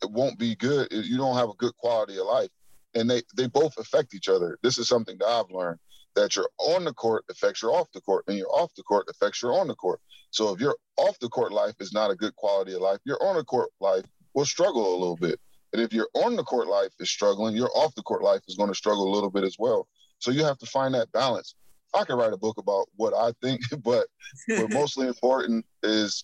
[0.02, 0.88] it won't be good.
[0.92, 2.50] You don't have a good quality of life
[2.96, 4.58] and they they both affect each other.
[4.62, 5.80] This is something that I've learned
[6.16, 9.08] that your on the court affects your off the court, and your off the court
[9.10, 10.00] affects your on the court.
[10.32, 13.22] So if your off the court life is not a good quality of life, your
[13.24, 15.40] on the court life will struggle a little bit.
[15.74, 18.56] And if your on the court life is struggling, your off the court life is
[18.56, 19.88] going to struggle a little bit as well.
[20.20, 21.56] So you have to find that balance.
[21.96, 24.08] I could write a book about what I think, but
[24.48, 26.24] what mostly important is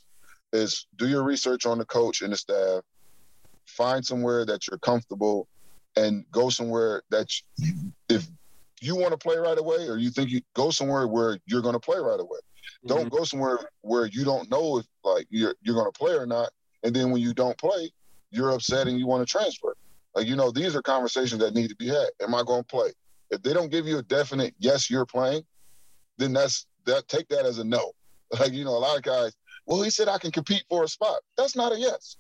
[0.51, 2.81] is do your research on the coach and the staff.
[3.67, 5.47] Find somewhere that you're comfortable
[5.95, 7.73] and go somewhere that you,
[8.09, 8.27] if
[8.81, 11.73] you want to play right away or you think you go somewhere where you're going
[11.73, 12.39] to play right away.
[12.39, 12.87] Mm-hmm.
[12.87, 16.25] Don't go somewhere where you don't know if like you're you're going to play or
[16.25, 16.49] not,
[16.83, 17.91] and then when you don't play,
[18.31, 19.75] you're upset and you want to transfer.
[20.15, 22.07] Like you know, these are conversations that need to be had.
[22.21, 22.91] Am I going to play?
[23.31, 25.43] If they don't give you a definite yes, you're playing,
[26.17, 27.07] then that's that.
[27.07, 27.91] Take that as a no.
[28.39, 29.35] Like you know, a lot of guys.
[29.65, 31.19] Well, he said I can compete for a spot.
[31.35, 32.17] That's not a yes.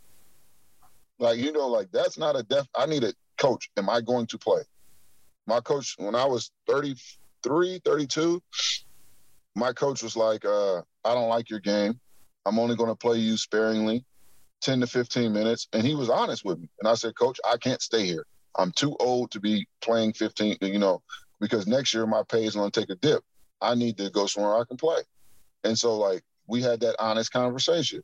[1.19, 2.67] Like you know, like that's not a def.
[2.75, 3.69] I need a coach.
[3.77, 4.61] Am I going to play?
[5.47, 8.41] My coach, when I was 33, 32,
[9.55, 11.99] my coach was like, uh, I don't like your game.
[12.45, 14.05] I'm only going to play you sparingly,
[14.61, 15.67] 10 to 15 minutes.
[15.73, 16.69] And he was honest with me.
[16.79, 18.25] And I said, Coach, I can't stay here.
[18.57, 21.01] I'm too old to be playing 15, you know,
[21.39, 23.23] because next year my pay is going to take a dip.
[23.61, 25.01] I need to go somewhere I can play.
[25.63, 28.01] And so, like, we had that honest conversation.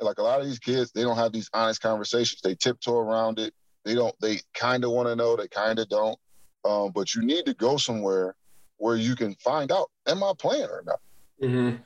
[0.00, 2.40] Like a lot of these kids, they don't have these honest conversations.
[2.42, 3.54] They tiptoe around it.
[3.86, 4.14] They don't.
[4.20, 5.36] They kind of want to know.
[5.36, 6.18] They kind of don't.
[6.64, 8.34] Um, but you need to go somewhere
[8.78, 11.00] where you can find out, am I playing or not?
[11.40, 11.76] Mm-hmm.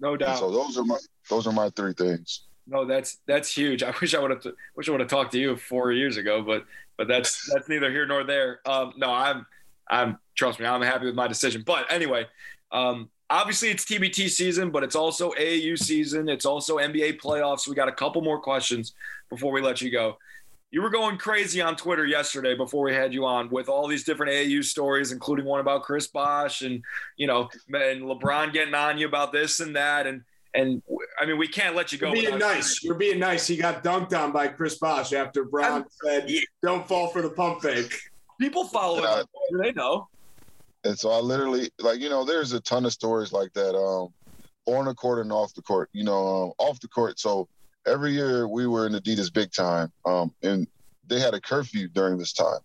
[0.00, 0.30] No doubt.
[0.30, 0.98] And so those are my
[1.30, 2.42] those are my three things.
[2.66, 3.84] No, that's that's huge.
[3.84, 4.44] I wish I would have
[4.74, 6.64] wish I would have talked to you four years ago, but
[6.98, 8.60] but that's that's neither here nor there.
[8.66, 9.46] Um, no, I'm
[9.88, 11.62] I'm trust me, I'm happy with my decision.
[11.64, 12.26] But anyway,
[12.72, 16.28] um, obviously it's TBT season, but it's also AAU season.
[16.28, 17.68] It's also NBA playoffs.
[17.68, 18.92] We got a couple more questions
[19.28, 20.18] before we let you go.
[20.70, 24.04] You were going crazy on Twitter yesterday before we had you on with all these
[24.04, 26.82] different AAU stories, including one about Chris Bosh and
[27.16, 30.22] you know and LeBron getting on you about this and that and
[30.54, 30.82] and
[31.20, 32.12] I mean we can't let you go.
[32.12, 32.82] You're being nice.
[32.82, 33.46] You're being nice.
[33.46, 36.30] He got dunked on by Chris Bosh after Brown I'm, said,
[36.62, 37.94] "Don't fall for the pump fake."
[38.40, 39.04] People follow it.
[39.04, 39.24] Uh,
[39.62, 40.08] they know.
[40.86, 44.14] And so I literally like you know there's a ton of stories like that um,
[44.66, 45.90] on the court and off the court.
[45.92, 47.18] You know um, off the court.
[47.18, 47.48] So
[47.86, 50.66] every year we were in Adidas big time, um, and
[51.08, 52.60] they had a curfew during this time.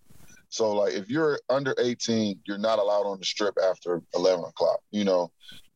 [0.50, 4.80] So like if you're under 18, you're not allowed on the strip after 11 o'clock.
[4.92, 5.32] You know.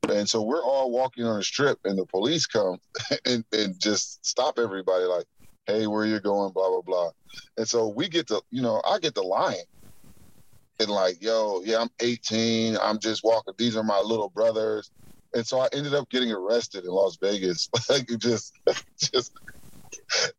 [0.08, 2.78] And so we're all walking on the strip, and the police come
[3.26, 5.26] and, and just stop everybody, like,
[5.66, 7.10] "Hey, where you going?" Blah blah blah.
[7.58, 9.66] And so we get to, you know, I get the lying
[10.80, 12.78] and like, yo, yeah, I'm 18.
[12.82, 13.54] I'm just walking.
[13.58, 14.92] These are my little brothers.
[15.34, 18.54] And so I ended up getting arrested in Las Vegas, like just,
[19.00, 19.32] just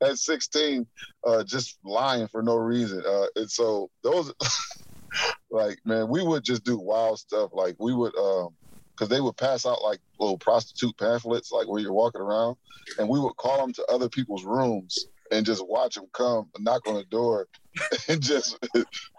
[0.03, 0.87] at 16,
[1.27, 3.03] uh, just lying for no reason.
[3.07, 4.33] Uh, and so those,
[5.51, 7.51] like, man, we would just do wild stuff.
[7.53, 8.57] Like we would, um,
[8.97, 12.57] because they would pass out like little prostitute pamphlets, like where you're walking around,
[12.99, 16.87] and we would call them to other people's rooms and just watch them come knock
[16.87, 17.47] on the door
[18.09, 18.59] and just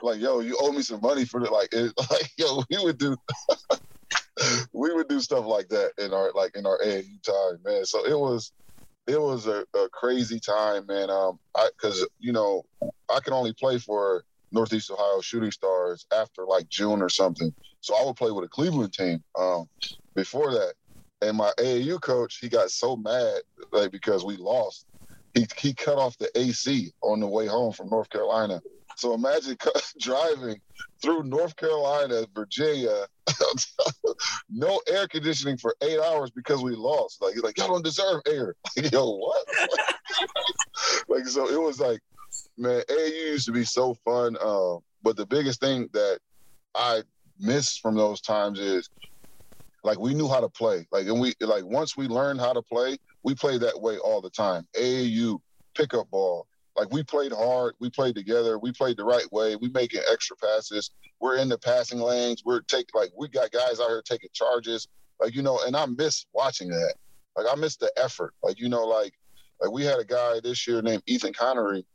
[0.01, 2.97] like yo you owe me some money for it like it, like yo we would
[2.97, 3.15] do
[4.73, 7.85] we would do stuff like that in our like in our AAU time man.
[7.85, 8.51] So it was
[9.07, 11.09] it was a, a crazy time man.
[11.09, 16.45] Um I because you know I can only play for Northeast Ohio Shooting Stars after
[16.45, 17.53] like June or something.
[17.81, 19.67] So I would play with a Cleveland team um
[20.15, 20.73] before that.
[21.21, 23.41] And my AAU coach he got so mad
[23.71, 24.85] like because we lost
[25.37, 28.61] he, he cut off the AC on the way home from North Carolina.
[28.95, 29.57] So imagine
[29.99, 30.59] driving
[31.01, 33.05] through North Carolina, Virginia,
[34.49, 37.21] no air conditioning for eight hours because we lost.
[37.21, 38.55] Like, like y'all don't deserve air.
[38.77, 39.47] Like, yo, what?
[41.07, 41.99] like, so it was like,
[42.57, 44.35] man, AAU used to be so fun.
[44.41, 46.19] Uh, but the biggest thing that
[46.73, 47.03] I
[47.39, 48.89] miss from those times is
[49.83, 50.87] like we knew how to play.
[50.91, 54.21] Like, and we like once we learned how to play, we play that way all
[54.21, 54.67] the time.
[54.75, 55.39] AAU
[55.75, 56.47] pickup ball.
[56.75, 59.55] Like we played hard, we played together, we played the right way.
[59.55, 60.91] We making extra passes.
[61.19, 62.43] We're in the passing lanes.
[62.45, 64.87] We're take like we got guys out here taking charges.
[65.19, 66.93] Like you know, and I miss watching that.
[67.35, 68.33] Like I miss the effort.
[68.43, 69.13] Like you know, like
[69.59, 71.85] like we had a guy this year named Ethan Connery.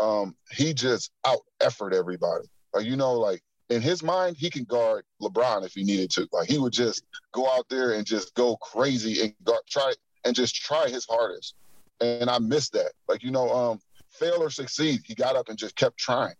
[0.00, 2.46] Um, he just out effort everybody.
[2.74, 6.28] Like you know, like in his mind, he can guard LeBron if he needed to.
[6.32, 9.92] Like he would just go out there and just go crazy and guard, try
[10.24, 11.54] and just try his hardest.
[12.00, 12.92] And I miss that.
[13.08, 13.80] Like, you know, um,
[14.10, 16.34] fail or succeed, he got up and just kept trying.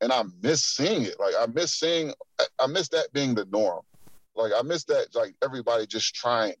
[0.00, 1.18] And I miss seeing it.
[1.20, 2.12] Like I miss seeing
[2.58, 3.82] I miss that being the norm.
[4.34, 6.54] Like I miss that like everybody just trying.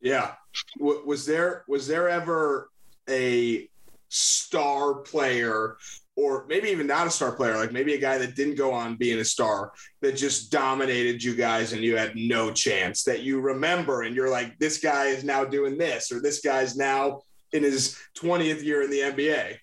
[0.00, 0.32] Yeah.
[0.78, 2.70] W- was there was there ever
[3.08, 3.68] a
[4.08, 5.76] star player
[6.20, 8.96] or maybe even not a star player, like maybe a guy that didn't go on
[8.96, 13.40] being a star that just dominated you guys and you had no chance that you
[13.40, 17.62] remember and you're like, this guy is now doing this or this guy's now in
[17.62, 19.56] his 20th year in the NBA?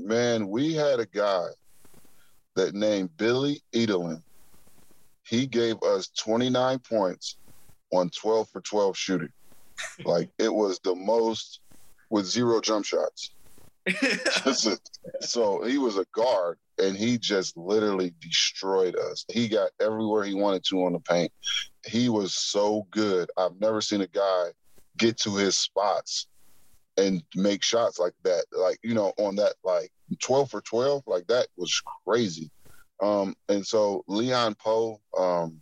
[0.00, 1.46] Man, we had a guy
[2.56, 4.20] that named Billy Edelin.
[5.22, 7.36] He gave us 29 points
[7.92, 9.32] on 12 for 12 shooting.
[10.04, 11.60] like it was the most
[12.10, 13.30] with zero jump shots
[15.20, 19.24] so he was a guard, and he just literally destroyed us.
[19.28, 21.32] He got everywhere he wanted to on the paint.
[21.86, 23.30] He was so good.
[23.36, 24.48] I've never seen a guy
[24.96, 26.28] get to his spots
[26.96, 28.44] and make shots like that.
[28.52, 32.50] Like you know, on that like twelve for twelve, like that was crazy.
[33.02, 35.60] Um, and so Leon Powe, um,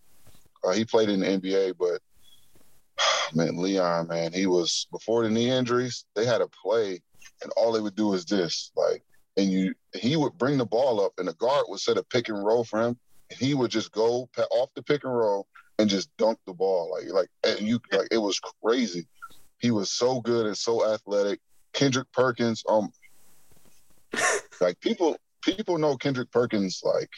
[0.64, 2.00] uh, he played in the NBA, but
[3.34, 6.04] man, Leon, man, he was before the knee injuries.
[6.14, 7.00] They had a play,
[7.42, 9.02] and all they would do is this, like,
[9.36, 12.28] and you, he would bring the ball up, and the guard would set a pick
[12.28, 12.98] and roll for him,
[13.30, 15.46] and he would just go off the pick and roll
[15.78, 19.06] and just dunk the ball, like, like, and you, like, it was crazy.
[19.58, 21.40] He was so good and so athletic.
[21.72, 22.90] Kendrick Perkins, um,
[24.60, 27.10] like people, people know Kendrick Perkins, like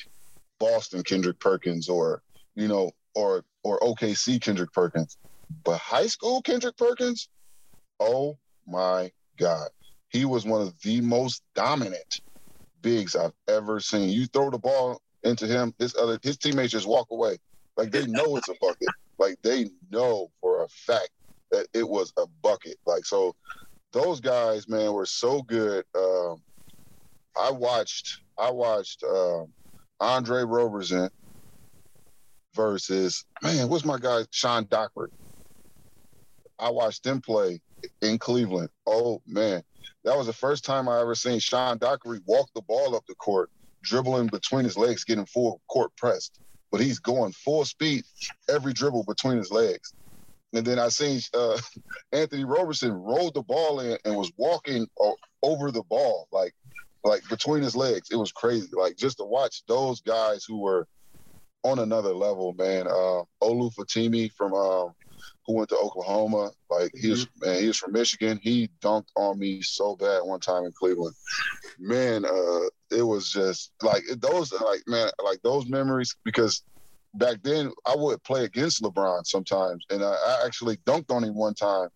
[0.61, 2.23] Boston Kendrick Perkins, or
[2.55, 5.17] you know, or or OKC Kendrick Perkins.
[5.65, 7.29] But high school Kendrick Perkins,
[8.01, 9.69] oh my God.
[10.15, 12.21] He was one of the most dominant
[12.83, 14.11] bigs I've ever seen.
[14.11, 17.37] You throw the ball into him, his other his teammates just walk away.
[17.77, 18.91] Like they know it's a bucket.
[19.19, 21.11] Like they know for a fact
[21.51, 22.77] that it was a bucket.
[22.87, 23.35] Like so
[23.93, 25.85] those guys, man, were so good.
[25.97, 26.41] Um,
[27.37, 29.53] I watched I watched um,
[29.99, 31.11] Andre Roberson
[32.55, 35.11] versus man, what's my guy Sean Dockery?
[36.61, 37.61] I watched them play
[38.01, 38.69] in Cleveland.
[38.87, 39.65] Oh man,
[40.05, 43.15] that was the first time I ever seen Sean Dockery walk the ball up the
[43.15, 43.51] court,
[43.83, 46.39] dribbling between his legs, getting full court pressed.
[46.71, 48.05] But he's going full speed
[48.49, 49.95] every dribble between his legs.
[50.53, 51.59] And then I seen uh,
[52.13, 54.87] Anthony Roberson rolled the ball in and was walking
[55.43, 56.53] over the ball, like
[57.03, 58.09] like between his legs.
[58.11, 58.69] It was crazy.
[58.73, 60.87] Like just to watch those guys who were
[61.63, 62.87] on another level, man.
[62.87, 64.93] Uh, Olu Famutimi from um,
[65.47, 66.51] who went to Oklahoma.
[66.71, 67.47] Like he was mm-hmm.
[67.47, 68.41] man, he was from Michigan.
[68.43, 71.15] He dunked on me so bad one time in Cleveland.
[71.79, 76.63] Man, uh, it was just like those like man, like those memories because
[77.15, 81.35] back then I would play against LeBron sometimes, and I, I actually dunked on him
[81.35, 81.89] one time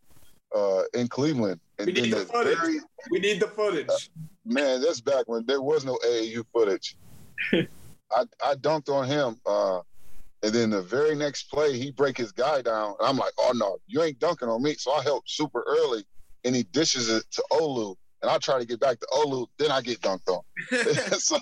[0.54, 1.60] uh, in Cleveland.
[1.78, 2.58] And we need the, the footage.
[2.58, 2.80] Very,
[3.10, 3.88] we need the footage.
[3.88, 3.98] Uh,
[4.44, 6.96] man, that's back when there was no AAU footage.
[7.52, 9.40] I, I dunked on him.
[9.46, 9.80] Uh,
[10.42, 12.94] and then the very next play, he break his guy down.
[13.00, 14.74] And I'm like, oh no, you ain't dunking on me.
[14.74, 16.04] So I help super early,
[16.44, 17.96] and he dishes it to Olu.
[18.22, 20.40] And I try to get back to Olu, then I get dunked on.
[21.18, 21.38] so,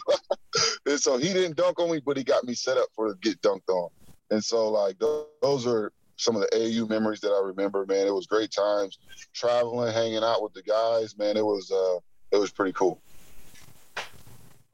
[0.86, 3.14] and so he didn't dunk on me, but he got me set up for to
[3.20, 3.88] get dunked on.
[4.30, 7.84] And so like those are some of the AU memories that I remember.
[7.86, 8.98] Man, it was great times
[9.34, 11.16] traveling, hanging out with the guys.
[11.16, 11.98] Man, it was uh,
[12.34, 13.02] it was pretty cool.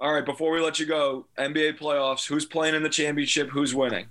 [0.03, 2.27] All right, before we let you go, NBA playoffs.
[2.27, 3.49] Who's playing in the championship?
[3.51, 4.07] Who's winning?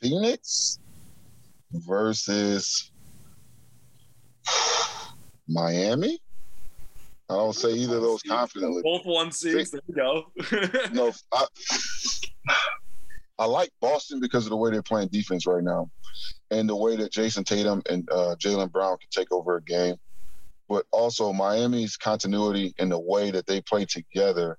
[0.00, 0.78] Phoenix
[1.70, 2.90] versus
[5.46, 6.18] Miami.
[7.28, 8.80] I don't say either of those confidently.
[8.82, 9.72] Both one seeds.
[9.72, 10.32] There you go.
[10.94, 11.44] no, I,
[13.38, 15.90] I like Boston because of the way they're playing defense right now,
[16.50, 19.96] and the way that Jayson Tatum and uh, Jaylen Brown can take over a game
[20.68, 24.58] but also Miami's continuity in the way that they play together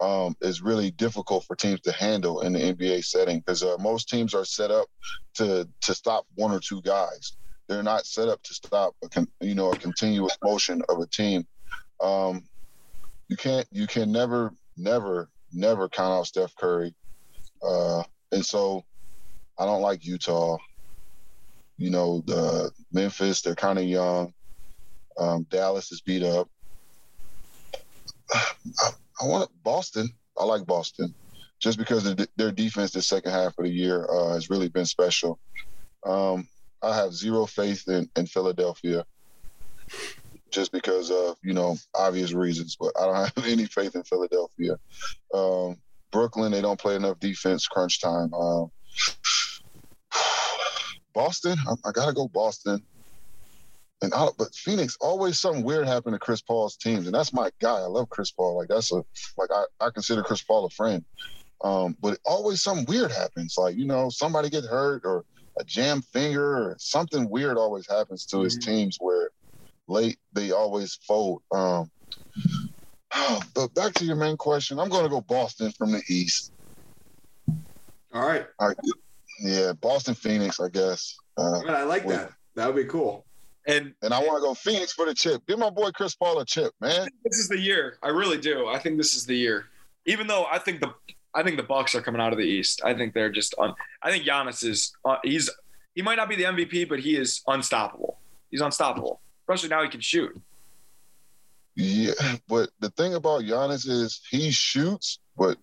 [0.00, 4.08] um, is really difficult for teams to handle in the NBA setting because uh, most
[4.08, 4.86] teams are set up
[5.34, 7.36] to to stop one or two guys.
[7.68, 11.06] They're not set up to stop a con- you know a continuous motion of a
[11.06, 11.46] team.
[12.00, 12.44] Um,
[13.28, 16.94] you can't you can never never never count out Steph Curry,
[17.62, 18.84] uh, and so
[19.58, 20.58] I don't like Utah.
[21.76, 24.32] You know, the Memphis they're kind of young.
[25.18, 26.48] Um, Dallas is beat up.
[28.34, 30.08] I, I, want Boston.
[30.38, 31.14] I like Boston
[31.60, 35.38] just because their defense the second half of the year uh, has really been special.
[36.06, 36.46] Um,
[36.82, 39.04] I have zero faith in, in Philadelphia
[40.50, 44.78] just because of, you know, obvious reasons, but I don't have any faith in Philadelphia.
[45.34, 45.76] Um,
[46.12, 48.32] Brooklyn, they don't play enough defense crunch time.
[48.32, 48.70] Um,
[51.12, 52.82] Boston, I, I got to go Boston
[54.00, 57.50] and I, but Phoenix always something weird happened to Chris Paul's teams, and that's my
[57.60, 57.78] guy.
[57.78, 58.56] I love Chris Paul.
[58.56, 59.04] Like that's a
[59.36, 61.04] like I, I consider Chris Paul a friend.
[61.64, 63.56] Um, but always something weird happens.
[63.58, 65.24] Like you know somebody get hurt or
[65.58, 68.44] a jam finger or something weird always happens to mm-hmm.
[68.44, 69.30] his teams where
[69.88, 71.42] late they always fold.
[71.52, 71.90] Um,
[73.54, 76.52] but back to your main question, I'm going to go Boston from the East.
[78.12, 78.46] All right.
[78.58, 78.76] All right.
[79.40, 81.16] Yeah, Boston, Phoenix, I guess.
[81.36, 82.32] Uh, I like that.
[82.56, 83.24] That would be cool.
[83.68, 85.46] And and I want to go Phoenix for the chip.
[85.46, 87.06] Give my boy Chris Paul a chip, man.
[87.24, 87.98] This is the year.
[88.02, 88.66] I really do.
[88.66, 89.66] I think this is the year.
[90.06, 90.94] Even though I think the
[91.34, 92.80] I think the Bucks are coming out of the East.
[92.82, 93.74] I think they're just on.
[94.02, 94.92] I think Giannis is.
[95.04, 95.50] Uh, he's
[95.94, 98.18] he might not be the MVP, but he is unstoppable.
[98.50, 99.20] He's unstoppable.
[99.42, 100.40] especially now he can shoot.
[101.76, 102.12] Yeah,
[102.48, 105.58] but the thing about Giannis is he shoots, but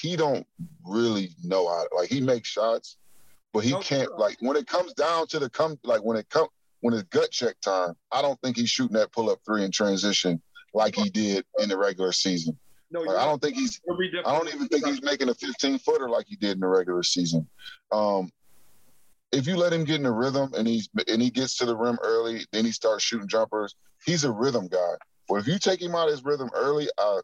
[0.00, 0.46] he don't
[0.86, 1.84] really know how.
[1.96, 2.96] Like he makes shots,
[3.52, 4.08] but he No, can't.
[4.08, 4.18] sure.
[4.18, 6.48] Like when it comes down to the come, like when it come
[6.80, 9.70] when it's gut check time, I don't think he's shooting that pull up three in
[9.70, 10.40] transition
[10.74, 12.58] like he did in the regular season.
[12.90, 13.80] No, Like, I don't think he's.
[13.86, 14.26] It'll be different.
[14.26, 17.02] I don't even think he's making a 15 footer like he did in the regular
[17.02, 17.48] season.
[17.92, 18.30] Um,
[19.32, 21.76] if you let him get in the rhythm and he's and he gets to the
[21.76, 23.76] rim early, then he starts shooting jumpers.
[24.04, 24.94] He's a rhythm guy.
[25.28, 27.20] But if you take him out of his rhythm early, uh,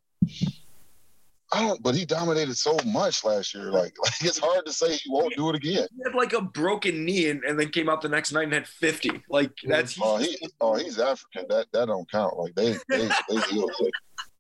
[1.53, 1.83] I don't.
[1.83, 3.71] But he dominated so much last year.
[3.71, 5.87] Like, like it's hard to say he won't do it again.
[5.97, 8.53] He had like a broken knee and, and then came out the next night and
[8.53, 9.23] had 50.
[9.31, 11.47] Like that's Oh, he, oh, he's African.
[11.49, 12.39] That that don't count.
[12.39, 13.69] Like they they they heal.
[13.81, 13.91] They,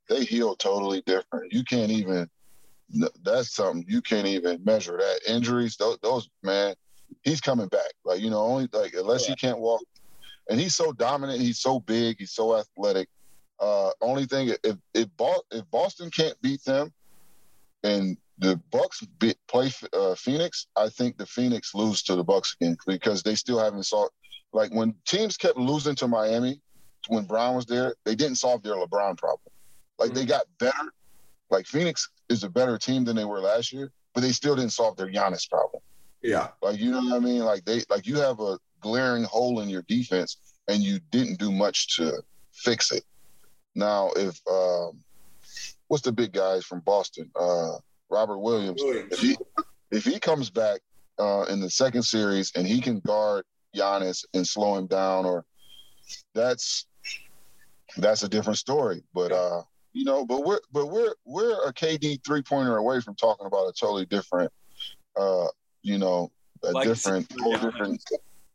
[0.09, 1.53] they heal totally different.
[1.53, 2.29] You can't even.
[3.25, 4.97] That's something you can't even measure.
[4.97, 6.77] That injuries, those, those man,
[7.23, 7.93] he's coming back.
[8.05, 9.83] Like you know, only like unless he can't walk,
[10.49, 11.41] and he's so dominant.
[11.41, 12.17] He's so big.
[12.19, 13.09] He's so athletic.
[13.59, 15.09] Uh, only thing if if,
[15.51, 16.93] if Boston can't beat them,
[17.83, 22.57] and the Bucks be, play uh, Phoenix, I think the Phoenix lose to the Bucks
[22.61, 24.13] again because they still haven't solved.
[24.53, 26.61] Like when teams kept losing to Miami
[27.09, 29.53] when Bron was there, they didn't solve their LeBron problem.
[29.99, 30.93] Like they got better.
[31.51, 34.73] Like Phoenix is a better team than they were last year, but they still didn't
[34.73, 35.83] solve their Giannis problem.
[36.23, 36.49] Yeah.
[36.63, 37.41] Like you know what I mean?
[37.41, 40.39] Like they like you have a glaring hole in your defense
[40.69, 43.05] and you didn't do much to fix it.
[43.77, 44.99] Now if um
[45.89, 47.31] what's the big guys from Boston?
[47.39, 47.77] Uh
[48.11, 48.83] Robert Williams.
[48.83, 49.13] Williams.
[49.13, 49.37] If he
[49.93, 50.81] if he comes back
[51.19, 53.45] uh in the second series and he can guard
[53.77, 55.45] Giannis and slow him down or
[56.35, 56.87] that's
[57.99, 59.05] that's a different story.
[59.15, 59.63] But uh
[59.93, 63.69] you know, but we're but we're we're a KD three pointer away from talking about
[63.69, 64.51] a totally different
[65.17, 65.49] uh
[65.83, 66.33] you know,
[66.65, 68.03] a Legacy different whole different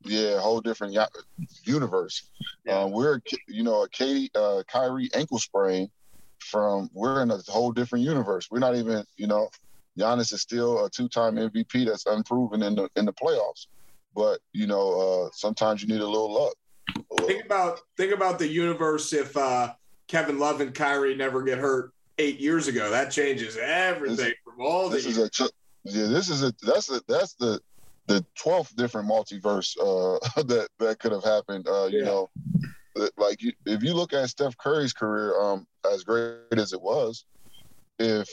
[0.04, 0.98] yeah, whole different
[1.64, 2.30] universe.
[2.68, 5.90] Uh, we're you know a KD uh, Kyrie ankle sprain
[6.40, 8.48] from we're in a whole different universe.
[8.50, 9.50] We're not even you know
[9.98, 13.68] Giannis is still a two-time MVP that's unproven in the in the playoffs.
[14.16, 16.54] But you know uh, sometimes you need a little luck.
[17.28, 19.74] Think about think about the universe if uh,
[20.08, 22.92] Kevin Love and Kyrie never get hurt eight years ago.
[22.92, 25.52] That changes everything from all the This is a ch-
[25.84, 26.08] yeah.
[26.08, 27.60] This is a that's the that's the
[28.12, 31.68] the twelfth different multiverse uh, that that could have happened.
[31.68, 32.06] Uh, you Yeah.
[32.06, 32.30] know,
[33.18, 37.26] like you, if you look at Steph Curry's career, um, as great as it was,
[38.00, 38.30] if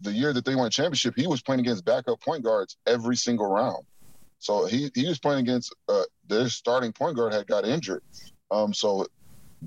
[0.00, 3.46] the year that they won championship, he was playing against backup point guards every single
[3.46, 3.84] round.
[4.38, 8.02] So he he was playing against uh, their starting point guard had got injured.
[8.50, 9.06] Um, so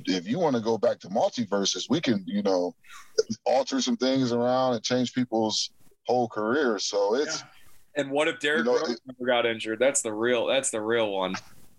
[0.06, 2.74] if you want to go back to multiverses, we can you know
[3.46, 5.70] alter some things around and change people's
[6.08, 6.86] whole careers.
[6.86, 7.44] So it's
[7.96, 9.80] And what if Derrick You know, Rose never got injured?
[9.80, 10.48] That's the real.
[10.48, 11.36] That's the real one.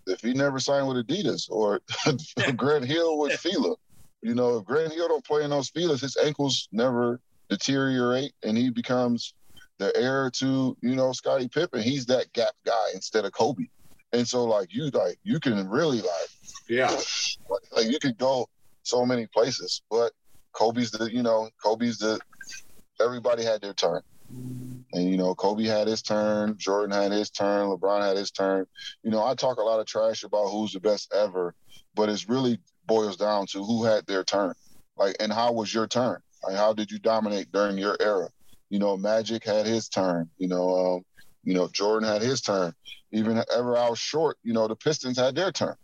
[0.07, 1.81] if he never signed with Adidas or
[2.55, 3.75] Grant Hill with Fila,
[4.21, 8.57] you know, if Grant Hill don't play in those Filas, his ankles never deteriorate and
[8.57, 9.33] he becomes
[9.77, 11.81] the heir to, you know, Scottie Pippen.
[11.81, 13.65] He's that gap guy instead of Kobe.
[14.13, 16.29] And so like you like you can really like
[16.69, 16.89] yeah.
[17.49, 18.47] like, like you could go
[18.83, 20.13] so many places, but
[20.53, 22.19] Kobe's the you know Kobe's the
[23.01, 27.67] everybody had their turn, and you know Kobe had his turn, Jordan had his turn,
[27.67, 28.65] LeBron had his turn.
[29.03, 31.53] You know I talk a lot of trash about who's the best ever,
[31.93, 34.53] but it's really boils down to who had their turn,
[34.97, 36.19] like and how was your turn?
[36.43, 38.29] Like how did you dominate during your era?
[38.69, 40.29] You know Magic had his turn.
[40.37, 41.03] You know um,
[41.43, 42.73] you know Jordan had his turn.
[43.11, 45.75] Even ever I was short, you know the Pistons had their turn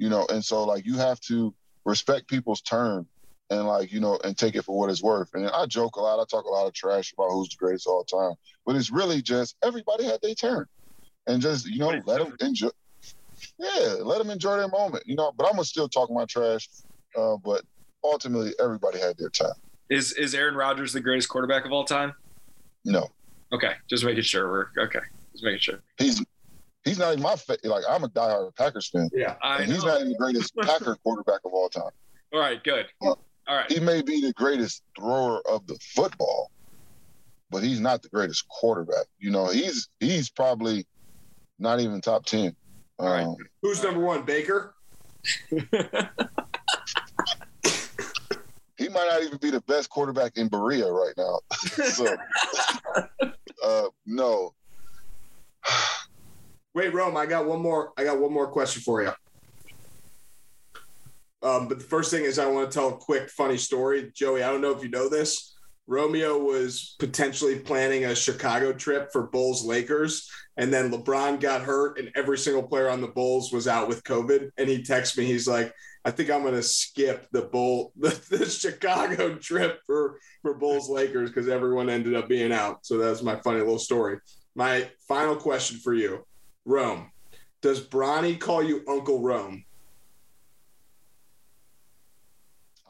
[0.00, 3.06] you know and so like you have to respect people's turn
[3.50, 6.00] and like you know and take it for what it's worth and i joke a
[6.00, 8.32] lot i talk a lot of trash about who's the greatest all time
[8.64, 10.64] but it's really just everybody had their turn
[11.26, 12.68] and just you know let them enjoy
[13.58, 16.68] yeah let them enjoy their moment you know but i'm gonna still talk my trash
[17.18, 17.62] uh, but
[18.04, 19.52] ultimately everybody had their time
[19.90, 22.14] Is is Aaron Rodgers the greatest quarterback of all time?
[22.84, 23.08] no
[23.52, 25.00] Okay, just making sure we're okay.
[25.32, 25.80] Just making sure.
[25.98, 26.24] he's
[26.84, 29.34] he's not even my fa- like i'm a diehard packers fan Yeah.
[29.42, 31.90] I and he's not even the greatest packer quarterback of all time
[32.32, 32.86] All right, good.
[33.50, 33.72] All right.
[33.72, 36.52] he may be the greatest thrower of the football,
[37.50, 39.06] but he's not the greatest quarterback.
[39.18, 40.86] You know, he's he's probably
[41.58, 42.54] not even top ten.
[43.00, 43.24] right.
[43.24, 44.22] Um, Who's number one?
[44.22, 44.76] Baker.
[45.50, 45.58] he
[48.88, 51.40] might not even be the best quarterback in Berea right now.
[51.86, 52.16] so,
[53.64, 54.54] uh, no,
[56.74, 57.16] Wait, Rome.
[57.16, 57.92] I got one more.
[57.96, 59.10] I got one more question for you.
[61.42, 64.10] Um, but the first thing is, I want to tell a quick, funny story.
[64.14, 65.54] Joey, I don't know if you know this.
[65.86, 71.98] Romeo was potentially planning a Chicago trip for Bulls Lakers, and then LeBron got hurt,
[71.98, 74.50] and every single player on the Bulls was out with COVID.
[74.56, 75.74] And he texts me, he's like,
[76.04, 80.88] "I think I'm going to skip the Bull the, the Chicago trip for for Bulls
[80.88, 84.18] Lakers because everyone ended up being out." So that's my funny little story.
[84.54, 86.24] My final question for you,
[86.64, 87.10] Rome.
[87.62, 89.64] Does Bronny call you Uncle Rome?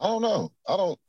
[0.01, 0.51] I don't know.
[0.67, 0.99] I don't.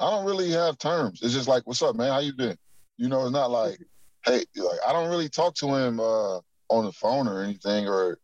[0.00, 1.20] I don't really have terms.
[1.22, 2.10] It's just like, "What's up, man?
[2.10, 2.56] How you been?"
[2.96, 3.78] You know, it's not like,
[4.24, 6.38] "Hey," like I don't really talk to him uh,
[6.70, 8.18] on the phone or anything, or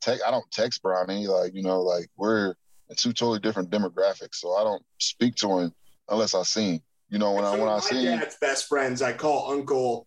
[0.00, 0.22] text.
[0.24, 1.26] I don't text Bronny.
[1.26, 2.54] Like you know, like we're
[2.88, 5.72] in two totally different demographics, so I don't speak to him
[6.08, 6.80] unless I see him.
[7.08, 10.06] You know, when I when I see dad's best friends, I call Uncle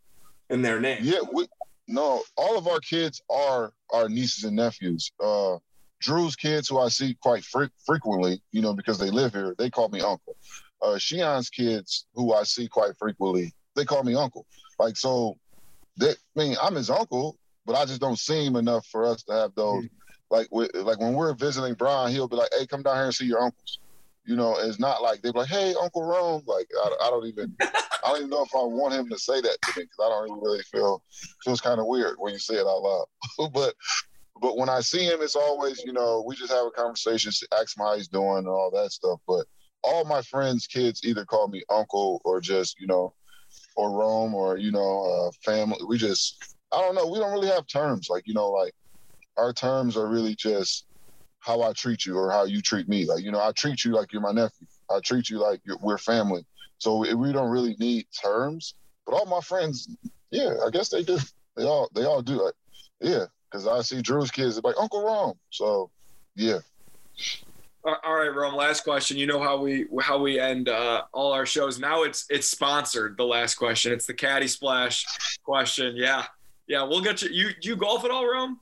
[0.49, 0.99] in their name.
[1.01, 1.47] Yeah, we
[1.89, 5.11] no, all of our kids are our nieces and nephews.
[5.19, 5.57] Uh,
[6.03, 9.69] Drew's kids, who I see quite fre- frequently, you know, because they live here, they
[9.69, 10.35] call me uncle.
[10.81, 14.45] Uh, Shion's kids, who I see quite frequently, they call me uncle.
[14.79, 15.37] Like so,
[15.97, 19.23] they, I mean, I'm his uncle, but I just don't see him enough for us
[19.23, 19.85] to have those.
[19.85, 19.95] Mm-hmm.
[20.29, 23.25] Like, like when we're visiting Brian, he'll be like, "Hey, come down here and see
[23.25, 23.79] your uncles."
[24.25, 27.55] You know, it's not like they're like, "Hey, Uncle Rome." Like, I, I don't even,
[27.61, 27.69] I
[28.07, 30.41] don't even know if I want him to say that to me because I don't
[30.41, 31.03] really feel
[31.43, 33.05] feels kind of weird when you say it out loud.
[33.53, 33.75] but
[34.43, 37.77] but when I see him, it's always, you know, we just have a conversation, ask
[37.77, 39.21] him how he's doing and all that stuff.
[39.25, 39.45] But
[39.83, 43.13] all my friends' kids either call me uncle or just, you know,
[43.77, 45.77] or Rome or, you know, uh, family.
[45.87, 47.07] We just, I don't know.
[47.07, 48.09] We don't really have terms.
[48.09, 48.73] Like, you know, like
[49.37, 50.85] our terms are really just
[51.39, 53.05] how I treat you or how you treat me.
[53.05, 54.67] Like, you know, I treat you like you're my nephew.
[54.91, 56.45] I treat you like we're family.
[56.79, 58.75] So we don't really need terms.
[59.05, 59.87] But all my friends,
[60.31, 61.17] yeah, I guess they do.
[61.55, 62.43] They all they all do.
[62.43, 62.55] Like,
[62.99, 65.37] yeah, because I see Drew's kids like Uncle Rome.
[65.51, 65.91] So,
[66.35, 66.59] yeah.
[67.85, 68.55] All right, Rome.
[68.55, 69.17] Last question.
[69.17, 71.79] You know how we how we end uh, all our shows.
[71.79, 73.17] Now it's it's sponsored.
[73.17, 73.91] The last question.
[73.91, 75.05] It's the Caddy Splash
[75.43, 75.95] question.
[75.97, 76.23] Yeah,
[76.65, 76.83] yeah.
[76.83, 77.29] We'll get you.
[77.29, 78.59] You you golf at all, Rome?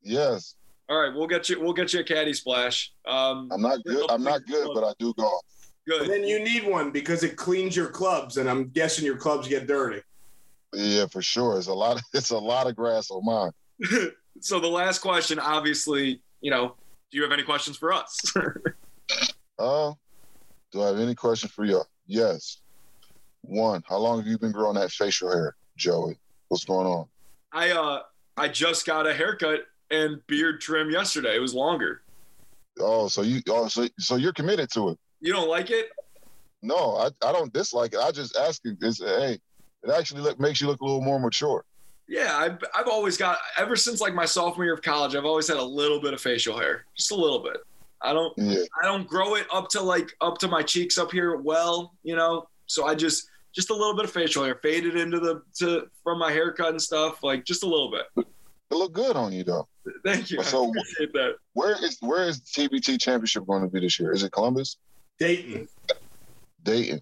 [0.00, 0.54] Yes.
[0.88, 1.60] All right, we'll get you.
[1.60, 2.92] We'll get you a Caddy Splash.
[3.04, 4.08] Um, I'm not good.
[4.10, 5.42] I'm not good, but I do golf.
[5.88, 6.02] Good.
[6.02, 9.48] And then you need one because it cleans your clubs, and I'm guessing your clubs
[9.48, 10.02] get dirty.
[10.72, 11.58] Yeah, for sure.
[11.58, 11.96] It's a lot.
[11.96, 13.50] Of, it's a lot of grass on mine.
[14.40, 16.74] so the last question, obviously, you know,
[17.10, 18.18] do you have any questions for us?
[19.58, 19.92] uh,
[20.72, 21.82] do I have any questions for you?
[22.06, 22.58] Yes.
[23.42, 26.18] One, how long have you been growing that facial hair, Joey?
[26.48, 27.06] What's going on?
[27.52, 28.00] I uh
[28.36, 29.60] I just got a haircut
[29.90, 31.36] and beard trim yesterday.
[31.36, 32.02] It was longer.
[32.80, 34.98] Oh, so you oh so so you're committed to it.
[35.20, 35.90] You don't like it?
[36.62, 37.98] No, I, I don't dislike it.
[37.98, 39.38] I just ask you, is hey,
[39.82, 41.64] it actually look, makes you look a little more mature.
[42.12, 45.14] Yeah, I've, I've always got ever since like my sophomore year of college.
[45.14, 47.56] I've always had a little bit of facial hair, just a little bit.
[48.02, 48.64] I don't yeah.
[48.82, 52.14] I don't grow it up to like up to my cheeks up here well, you
[52.14, 52.46] know.
[52.66, 56.18] So I just just a little bit of facial hair faded into the to from
[56.18, 58.04] my haircut and stuff, like just a little bit.
[58.18, 59.66] It look good on you though.
[60.04, 60.42] Thank you.
[60.42, 61.36] So appreciate that.
[61.54, 64.12] Where is where is TBT championship going to be this year?
[64.12, 64.76] Is it Columbus?
[65.18, 65.66] Dayton.
[66.62, 67.00] Dayton.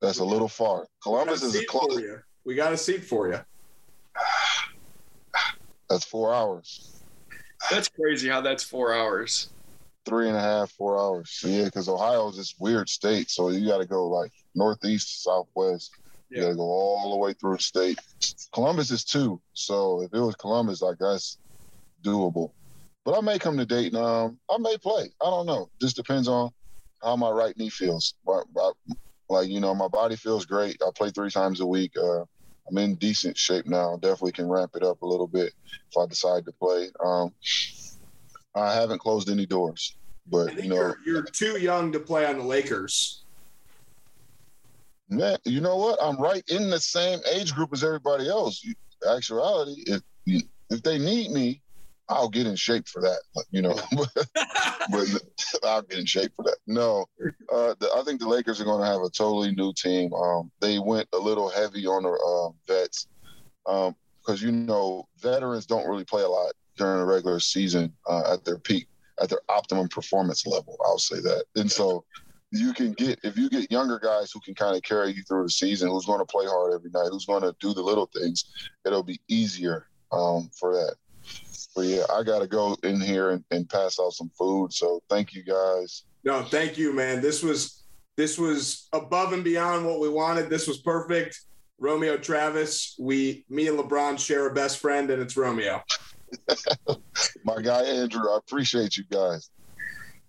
[0.00, 0.86] That's a little far.
[1.02, 2.00] Columbus is a close.
[2.48, 3.38] We got a seat for you.
[5.90, 7.04] That's four hours.
[7.70, 9.50] That's crazy how that's four hours.
[10.06, 11.28] Three and a half, four hours.
[11.30, 13.28] So, yeah, because Ohio is this weird state.
[13.28, 15.90] So you got to go like northeast, southwest.
[16.30, 17.98] You got to go all the way through the state.
[18.54, 19.42] Columbus is two.
[19.52, 21.36] So if it was Columbus, I guess
[22.02, 22.52] doable.
[23.04, 24.02] But I may come to Dayton.
[24.02, 25.10] Um, I may play.
[25.20, 25.68] I don't know.
[25.82, 26.48] Just depends on
[27.02, 28.14] how my right knee feels.
[29.30, 30.80] Like, you know, my body feels great.
[30.80, 31.92] I play three times a week.
[31.94, 32.24] Uh,
[32.68, 33.96] I'm in decent shape now.
[33.96, 36.88] Definitely can ramp it up a little bit if I decide to play.
[37.04, 37.32] Um,
[38.54, 39.96] I haven't closed any doors,
[40.26, 43.24] but you know, you're, you're, too young to play on the Lakers.
[45.08, 45.98] Man, you know what?
[46.02, 48.66] I'm right in the same age group as everybody else.
[49.08, 50.02] Actuality, if
[50.70, 51.62] if they need me,
[52.08, 53.20] I'll get in shape for that.
[53.50, 53.78] You know,
[54.90, 55.22] but
[55.64, 56.56] I'll get in shape for that.
[56.66, 57.06] No,
[57.52, 60.12] uh, the, I think the Lakers are going to have a totally new team.
[60.12, 63.06] Um, they went a little heavy on the uh, vets
[63.64, 68.32] because um, you know veterans don't really play a lot during the regular season uh,
[68.32, 68.86] at their peak,
[69.20, 70.76] at their optimum performance level.
[70.84, 72.04] I'll say that, and so
[72.50, 75.44] you can get if you get younger guys who can kind of carry you through
[75.44, 78.08] the season, who's going to play hard every night, who's going to do the little
[78.14, 78.46] things,
[78.86, 80.94] it'll be easier um, for that.
[81.78, 84.72] But yeah, I got to go in here and, and pass out some food.
[84.72, 86.02] So thank you guys.
[86.24, 87.20] No, thank you, man.
[87.20, 87.84] This was
[88.16, 90.50] this was above and beyond what we wanted.
[90.50, 91.40] This was perfect.
[91.78, 95.80] Romeo Travis, we me and LeBron share a best friend, and it's Romeo.
[97.44, 99.48] My guy Andrew, I appreciate you guys.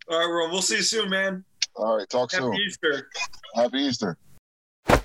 [0.07, 0.51] All right, bro.
[0.51, 1.43] We'll see you soon, man.
[1.77, 2.53] All right, talk Happy soon.
[2.57, 3.09] Easter.
[3.55, 4.17] Happy Easter.
[4.87, 4.99] All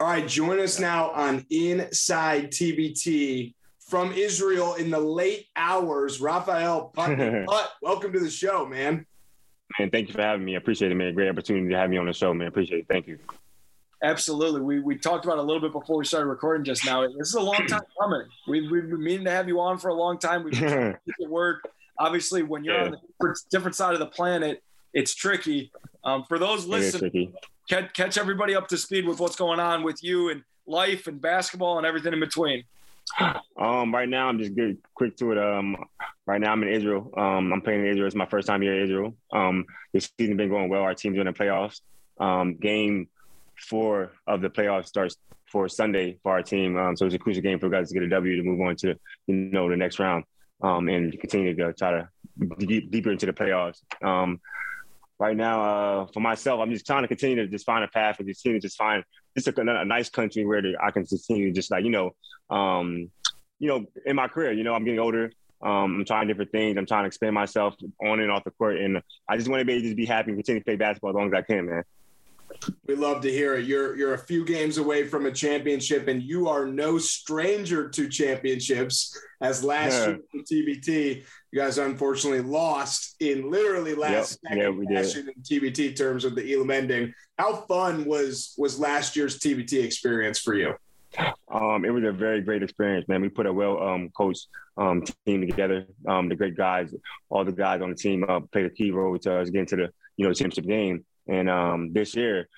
[0.00, 3.54] right, join us now on Inside TBT
[3.88, 6.20] from Israel in the late hours.
[6.20, 9.06] Raphael Putt, welcome to the show, man.
[9.78, 10.54] Man, thank you for having me.
[10.54, 11.14] I appreciate it, man.
[11.14, 12.48] Great opportunity to have me on the show, man.
[12.48, 12.86] Appreciate it.
[12.88, 13.18] Thank you.
[14.02, 14.60] Absolutely.
[14.60, 17.06] We, we talked about a little bit before we started recording just now.
[17.06, 18.22] This is a long time coming.
[18.46, 20.44] We've, we've been meaning to have you on for a long time.
[20.44, 21.60] We've been the word.
[21.98, 22.84] Obviously, when you're yeah.
[22.84, 24.62] on the different side of the planet,
[24.92, 25.72] it's tricky.
[26.04, 27.32] Um, for those listening,
[27.68, 31.20] catch, catch everybody up to speed with what's going on with you and life and
[31.20, 32.64] basketball and everything in between.
[33.58, 35.38] Um, right now I'm just good, quick to it.
[35.38, 35.76] Um,
[36.26, 37.12] right now I'm in Israel.
[37.16, 38.06] Um, I'm playing in Israel.
[38.06, 39.16] It's my first time here in Israel.
[39.32, 40.82] Um, this season been going well.
[40.82, 41.80] Our team's in the playoffs.
[42.20, 43.08] Um, game
[43.56, 45.16] four of the playoffs starts
[45.50, 46.76] for Sunday for our team.
[46.76, 48.76] Um, so it's a crucial game for guys to get a W to move on
[48.76, 48.94] to
[49.26, 50.24] you know the next round
[50.62, 52.08] um, and continue to try to
[52.58, 53.80] deep, deeper into the playoffs.
[54.02, 54.40] Um,
[55.18, 58.18] right now, uh, for myself, I'm just trying to continue to just find a path
[58.18, 59.04] and continue to just find
[59.44, 62.14] just a, a nice country where I can continue just like you know,
[62.50, 63.10] um,
[63.58, 65.30] you know, in my career, you know, I'm getting older.
[65.60, 66.76] Um, I'm trying different things.
[66.76, 69.64] I'm trying to expand myself on and off the court, and I just want to
[69.64, 71.82] be just be happy and continue to play basketball as long as I can, man.
[72.86, 73.66] We love to hear it.
[73.66, 78.08] You're you're a few games away from a championship, and you are no stranger to
[78.08, 79.16] championships.
[79.40, 84.52] As last year for TBT, you guys unfortunately lost in literally last yep.
[84.52, 87.14] second yeah, in TBT terms of the Elam ending.
[87.38, 90.74] How fun was was last year's TBT experience for you?
[91.50, 93.22] Um, it was a very great experience, man.
[93.22, 94.46] We put a well um, coached
[94.76, 95.86] um, team together.
[96.06, 96.92] Um, the great guys,
[97.30, 99.76] all the guys on the team uh, played a key role to us getting to
[99.76, 101.04] the you know championship game.
[101.28, 102.48] And um, this year,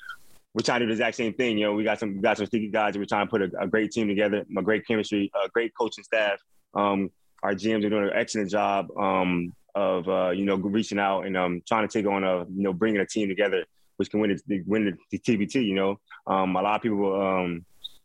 [0.55, 1.59] we're trying to do the exact same thing.
[1.59, 2.97] You know, we got some we got some sticky guys.
[2.97, 6.05] We're trying to put a, a great team together, a great chemistry, a great coaching
[6.05, 6.39] staff.
[6.75, 7.11] Um,
[7.43, 11.37] our GMs are doing an excellent job um, of uh, you know reaching out and
[11.37, 13.65] um, trying to take on a you know bringing a team together,
[13.97, 15.65] which can win the win the, TBT.
[15.65, 17.65] You know, um, a lot of people um,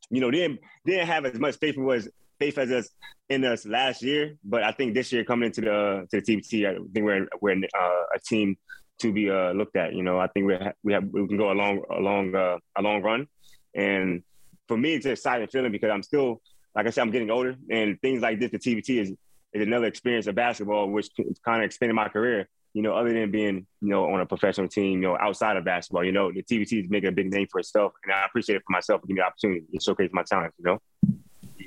[0.09, 2.09] you know didn't didn't have as much faith as
[2.39, 2.89] faith as us
[3.30, 6.70] in us last year, but I think this year coming into the to the TBT,
[6.70, 8.57] I think we're we're uh, a team
[9.00, 9.93] to be uh, looked at.
[9.93, 12.36] You know, I think we ha- we have we can go a long a long
[12.36, 13.28] uh, a long run,
[13.74, 14.24] and
[14.68, 16.41] for me, it's an exciting feeling because I'm still
[16.76, 19.10] like I said, I'm getting older, and things like this, the TBT is
[19.54, 21.10] is another experience of basketball, which
[21.43, 22.48] kind of expanded my career.
[22.74, 25.64] You know, other than being you know on a professional team, you know, outside of
[25.64, 28.58] basketball, you know, the TBT is making a big name for itself, and I appreciate
[28.58, 30.56] it for myself to give me the opportunity to showcase my talents.
[30.60, 30.82] You know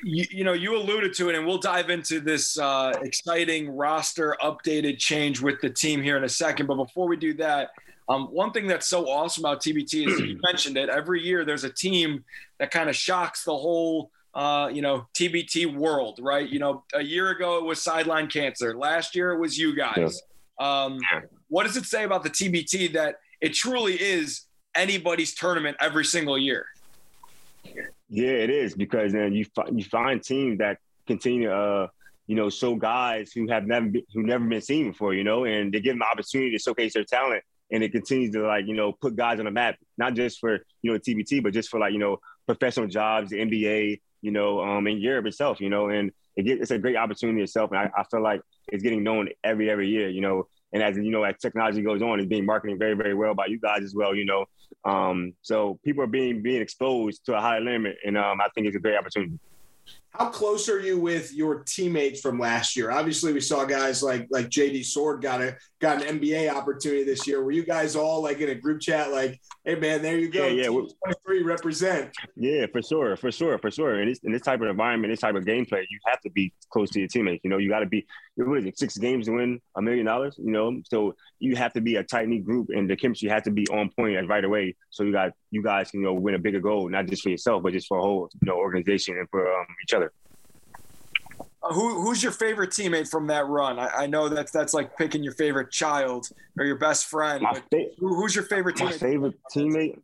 [0.03, 4.37] you, you, know, you alluded to it, and we'll dive into this uh, exciting roster
[4.43, 6.67] updated change with the team here in a second.
[6.67, 7.71] But before we do that,
[8.09, 10.89] um, one thing that's so awesome about TBT is you mentioned it.
[10.89, 12.25] Every year, there's a team
[12.59, 16.49] that kind of shocks the whole, uh, you know, TBT world, right?
[16.49, 18.77] You know, a year ago it was sideline cancer.
[18.77, 20.23] Last year it was you guys.
[20.59, 20.99] Um,
[21.49, 26.39] what does it say about the TBT that it truly is anybody's tournament every single
[26.39, 26.67] year?
[28.09, 31.87] Yeah, it is because then you you find teams that continue to uh,
[32.27, 35.45] you know show guys who have never been, who never been seen before, you know,
[35.45, 38.67] and they give them the opportunity to showcase their talent, and it continues to like
[38.67, 41.69] you know put guys on the map, not just for you know TBT, but just
[41.69, 45.69] for like you know professional jobs, the NBA, you know, um, in Europe itself, you
[45.69, 48.83] know, and it get, it's a great opportunity itself, and I, I feel like it's
[48.83, 52.19] getting known every every year, you know, and as you know, as technology goes on,
[52.19, 54.15] it's being marketed very, very well by you guys as well.
[54.15, 54.45] You know,
[54.85, 58.67] um, so people are being being exposed to a higher limit, and um, I think
[58.67, 59.39] it's a great opportunity.
[60.11, 62.91] How close are you with your teammates from last year?
[62.91, 67.27] Obviously, we saw guys like like JD Sword got a got an NBA opportunity this
[67.27, 67.43] year.
[67.43, 70.47] Were you guys all like in a group chat, like, "Hey, man, there you go,
[70.47, 70.69] yeah, yeah.
[70.69, 72.11] twenty three represent"?
[72.37, 74.01] Yeah, for sure, for sure, for sure.
[74.01, 76.53] In this, in this type of environment, this type of gameplay, you have to be
[76.71, 77.45] close to your teammates.
[77.45, 78.07] You know, you got to be.
[78.37, 78.79] What is it?
[78.79, 80.37] Six games to win a million dollars.
[80.39, 83.43] You know, so you have to be a tight knit group, and the chemistry has
[83.45, 84.77] to be on point right away.
[84.91, 87.31] So you got you guys can you know win a bigger goal, not just for
[87.31, 90.08] yourself, but just for a whole you know organization and for um, each other.
[91.63, 93.79] Uh, who, who's your favorite teammate from that run?
[93.79, 97.45] I, I, know that's that's like picking your favorite child or your best friend.
[97.71, 99.03] Fa- who, who's your favorite teammate?
[99.03, 100.01] My favorite teammate.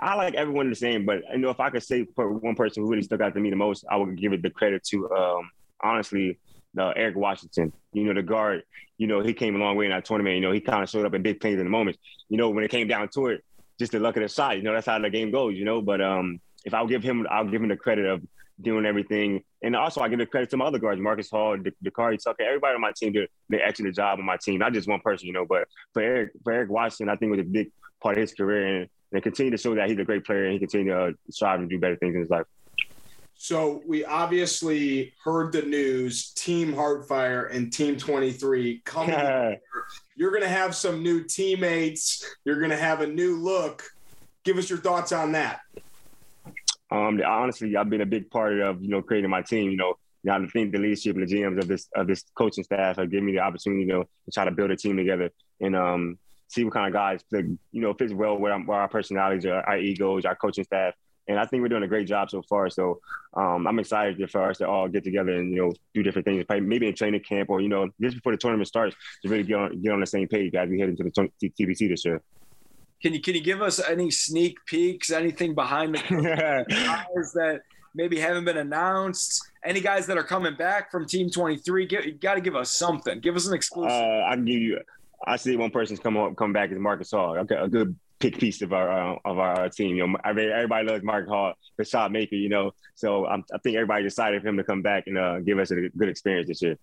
[0.00, 2.82] I like everyone the same, but you know, if I could say for one person
[2.82, 5.10] who really stuck out to me the most, I would give it the credit to
[5.10, 5.50] um,
[5.82, 6.38] honestly
[6.74, 7.72] the Eric Washington.
[7.92, 8.62] You know, the guard.
[8.96, 10.36] You know, he came a long way in that tournament.
[10.36, 11.96] You know, he kind of showed up in big things in the moment.
[12.28, 13.44] You know, when it came down to it,
[13.78, 14.56] just the luck of the shot.
[14.56, 15.54] You know, that's how the game goes.
[15.54, 18.22] You know, but um, if I'll give him, I'll give him the credit of
[18.60, 19.42] doing everything.
[19.62, 22.74] And also, I give the credit to my other guards, Marcus Hall, Dakari Tucker, everybody
[22.74, 24.58] on my team did an excellent job on my team.
[24.58, 27.40] Not just one person, you know, but for Eric, for Eric Washington, I think was
[27.40, 27.70] a big
[28.02, 30.52] part of his career and, and continue to show that he's a great player and
[30.52, 32.46] he continue to uh, strive and do better things in his life.
[33.40, 39.14] So we obviously heard the news, Team Heartfire and Team 23 coming.
[40.16, 42.24] You're going to have some new teammates.
[42.44, 43.84] You're going to have a new look.
[44.42, 45.60] Give us your thoughts on that.
[46.90, 49.70] Um, honestly, I've been a big part of you know creating my team.
[49.70, 52.64] You know, now I think the leadership and the GMs of this of this coaching
[52.64, 55.30] staff have given me the opportunity, you know, to try to build a team together
[55.60, 56.18] and um,
[56.48, 59.78] see what kind of guys that, you know fits well with our personalities, our, our
[59.78, 60.94] egos, our coaching staff.
[61.28, 62.70] And I think we're doing a great job so far.
[62.70, 63.00] So
[63.34, 66.44] um, I'm excited for us to all get together and you know do different things,
[66.48, 69.56] maybe in training camp or you know just before the tournament starts to really get
[69.56, 72.22] on get on the same page as we head into the TBT this year.
[73.00, 76.00] Can you can you give us any sneak peeks, anything behind the
[76.68, 77.60] guys that
[77.94, 79.42] maybe haven't been announced?
[79.64, 81.86] Any guys that are coming back from Team 23?
[81.86, 83.20] Get, you got to give us something.
[83.20, 83.92] Give us an exclusive.
[83.92, 84.80] Uh, I can give you.
[85.26, 87.36] I see one person's come up, come back is Marcus Hall.
[87.38, 89.96] Okay, a good pick piece of our uh, of our team.
[89.96, 92.36] You know, I mean, everybody loves Mark Hall, the shot maker.
[92.36, 95.40] You know, so I'm, i think everybody decided for him to come back and uh,
[95.40, 96.78] give us a good experience this year.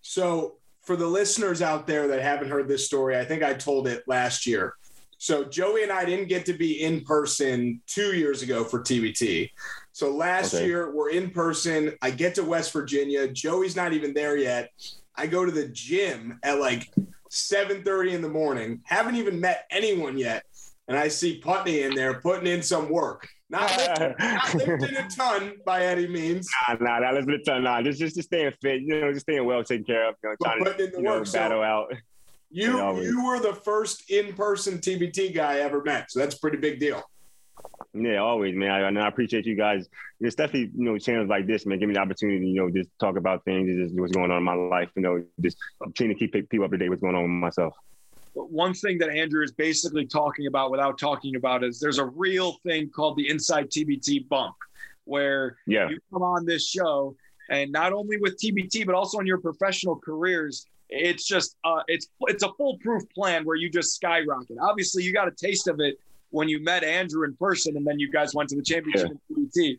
[0.00, 3.86] So, for the listeners out there that haven't heard this story, I think I told
[3.86, 4.74] it last year.
[5.22, 9.50] So Joey and I didn't get to be in person two years ago for TBT.
[9.92, 10.66] So last okay.
[10.66, 11.92] year we're in person.
[12.02, 13.28] I get to West Virginia.
[13.28, 14.70] Joey's not even there yet.
[15.14, 16.92] I go to the gym at like
[17.30, 18.80] 7:30 in the morning.
[18.82, 20.42] Haven't even met anyone yet.
[20.88, 23.28] And I see Putney in there putting in some work.
[23.48, 26.50] Not, lifting, not lifting a ton by any means.
[26.68, 27.62] Nah, nah, not lifting a ton.
[27.62, 28.82] Nah, just just, just staying fit.
[28.82, 30.16] You know, just staying well taken care of.
[30.24, 31.92] You know, trying to you know, battle so, out.
[32.52, 36.38] You you were the first in person TBT guy I ever met, so that's a
[36.38, 37.02] pretty big deal.
[37.94, 38.70] Yeah, always, man.
[38.70, 39.88] I, and I appreciate you guys.
[40.20, 42.88] It's definitely, you know, channels like this, man, give me the opportunity, you know, just
[42.98, 45.58] talk about things, just what's going on in my life, you know, just
[45.94, 47.74] trying to keep people up to date what's going on with myself.
[48.34, 52.56] One thing that Andrew is basically talking about without talking about is there's a real
[52.64, 54.54] thing called the Inside TBT bump,
[55.04, 55.90] where yeah.
[55.90, 57.14] you come on this show
[57.50, 62.08] and not only with TBT, but also in your professional careers, it's just uh, it's
[62.22, 64.56] it's a foolproof plan where you just skyrocket.
[64.60, 65.98] Obviously, you got a taste of it
[66.30, 69.36] when you met Andrew in person, and then you guys went to the championship yeah.
[69.36, 69.78] in TBT.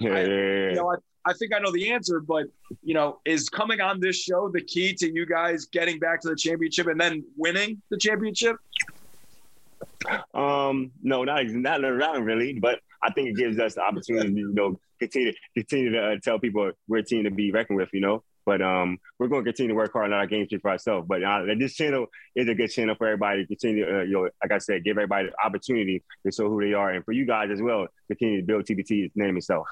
[0.00, 0.68] Yeah, I, yeah, yeah.
[0.70, 2.46] You know, I, I think I know the answer, but
[2.82, 6.28] you know, is coming on this show the key to you guys getting back to
[6.28, 8.56] the championship and then winning the championship?
[10.34, 14.40] Um, no, not not around really, but I think it gives us the opportunity to
[14.40, 17.90] you know continue continue to uh, tell people we're a team to be reckoned with.
[17.92, 20.72] You know, but um, we're going to continue to work hard on our game for
[20.72, 21.06] ourselves.
[21.08, 24.22] But uh, this channel is a good channel for everybody to continue, uh, you know,
[24.42, 27.24] like I said, give everybody the opportunity to show who they are, and for you
[27.24, 29.68] guys as well, continue to build TBT's name itself.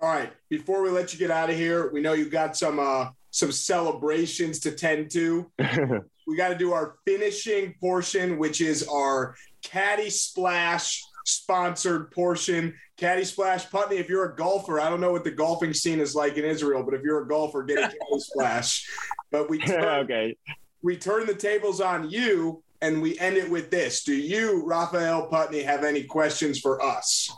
[0.00, 0.32] All right.
[0.48, 3.52] Before we let you get out of here, we know you've got some uh, some
[3.52, 5.50] celebrations to tend to.
[6.26, 12.74] we got to do our finishing portion, which is our caddy splash sponsored portion.
[12.96, 16.14] Caddy Splash Putney, if you're a golfer, I don't know what the golfing scene is
[16.14, 18.88] like in Israel, but if you're a golfer, get a Caddy Splash.
[19.30, 20.36] But we turn, okay.
[20.82, 24.04] we turn the tables on you and we end it with this.
[24.04, 27.30] Do you, Raphael Putney, have any questions for us?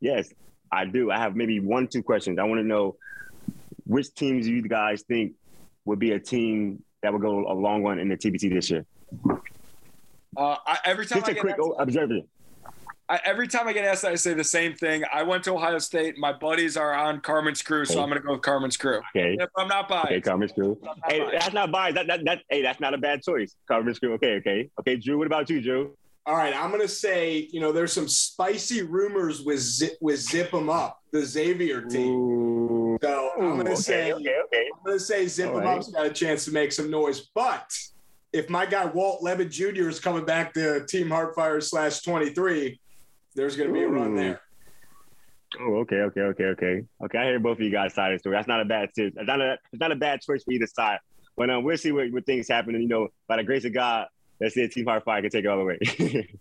[0.00, 0.32] Yes,
[0.70, 1.10] I do.
[1.10, 2.38] I have maybe one, two questions.
[2.38, 2.96] I want to know
[3.86, 5.32] which teams you guys think
[5.84, 8.84] would be a team that would go a long run in the TBT this year.
[10.38, 12.20] Uh, I, every time just I a quick asked, observer.
[13.08, 15.02] I, every time I get asked, I say the same thing.
[15.12, 16.16] I went to Ohio State.
[16.16, 18.02] My buddies are on Carmen's crew, so okay.
[18.02, 19.00] I'm going to go with Carmen's crew.
[19.16, 19.36] Okay.
[19.40, 20.06] If I'm not biased.
[20.06, 20.78] Okay, Carmen's crew.
[21.08, 21.32] Hey, biased.
[21.32, 21.96] that's not biased.
[21.96, 23.56] That, that, that, hey, that's not a bad choice.
[23.66, 24.12] Carmen's crew.
[24.14, 24.70] Okay, okay.
[24.78, 25.96] Okay, Drew, what about you, Drew?
[26.24, 30.20] All right, I'm going to say, you know, there's some spicy rumors with zip, with
[30.20, 32.12] Zip 'em Up, the Xavier team.
[32.12, 32.98] Ooh.
[33.02, 34.66] So I'm going to okay, say, okay, okay.
[34.76, 35.78] I'm going to say Zip 'em right.
[35.78, 37.74] Up's got a chance to make some noise, but
[38.32, 39.88] if my guy Walt Levitt Jr.
[39.88, 42.78] is coming back to Team Heartfire slash 23,
[43.34, 44.40] there's going to be a run there.
[45.60, 47.18] Oh, okay, okay, okay, okay, okay.
[47.18, 48.36] I hear both of you guys' side of the story.
[48.36, 48.90] That's not a bad.
[48.94, 49.14] tip.
[49.16, 49.56] It's not a.
[49.72, 50.98] It's not a bad choice for either side.
[51.38, 52.74] But um, we'll see what, what things happen.
[52.74, 54.08] And you know, by the grace of God,
[54.40, 56.28] let's see if Team Heartfire can take it all the way.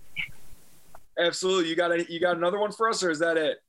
[1.20, 1.70] Absolutely.
[1.70, 3.60] You got a, you got another one for us, or is that it?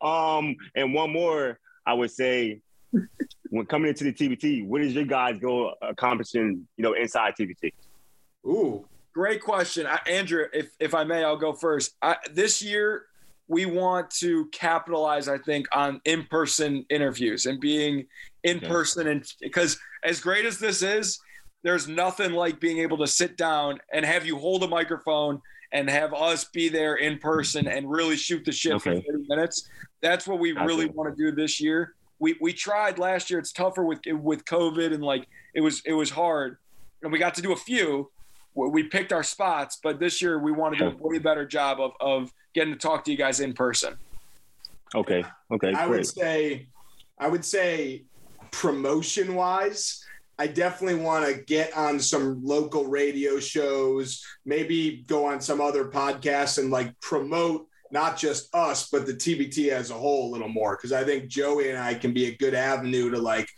[0.00, 1.58] Um, and one more.
[1.84, 2.60] I would say
[3.50, 7.72] when coming into the TBT, what is your guys' goal accomplishing, you know, inside TBT?
[8.46, 10.46] Ooh, great question, I, Andrew.
[10.52, 11.96] If if I may, I'll go first.
[12.02, 13.06] I, this year,
[13.48, 18.06] we want to capitalize, I think, on in-person interviews and being
[18.44, 18.68] in okay.
[18.68, 21.18] person, and because as great as this is,
[21.62, 25.40] there's nothing like being able to sit down and have you hold a microphone
[25.72, 29.00] and have us be there in person and really shoot the shit okay.
[29.00, 29.68] for 30 minutes.
[30.00, 33.38] That's what we really want to do this year we we tried last year.
[33.38, 36.58] It's tougher with with COVID and like it was it was hard,
[37.02, 38.10] and we got to do a few.
[38.54, 41.78] We picked our spots, but this year we want to do a way better job
[41.78, 43.96] of of getting to talk to you guys in person.
[44.94, 45.24] Okay.
[45.50, 45.72] Okay.
[45.74, 45.98] I great.
[45.98, 46.66] would say,
[47.18, 48.04] I would say,
[48.50, 50.02] promotion wise,
[50.38, 55.86] I definitely want to get on some local radio shows, maybe go on some other
[55.86, 60.48] podcasts and like promote not just us, but the TBT as a whole a little
[60.48, 60.76] more.
[60.76, 63.48] Cause I think Joey and I can be a good avenue to like,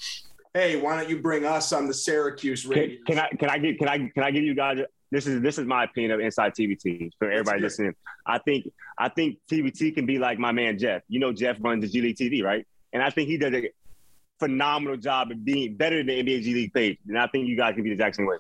[0.55, 2.97] hey, why don't you bring us on the Syracuse radio?
[3.07, 4.79] Can, can I can I get can I can I give you guys
[5.11, 7.95] this is this is my opinion of inside TBT for everybody listening.
[8.27, 11.03] I think I think TBT can be like my man Jeff.
[11.09, 12.67] You know Jeff runs the G League TV, right?
[12.93, 13.71] And I think he does a
[14.39, 16.99] phenomenal job of being better than the NBA G League page.
[17.09, 18.37] And I think you guys can be the Jackson way.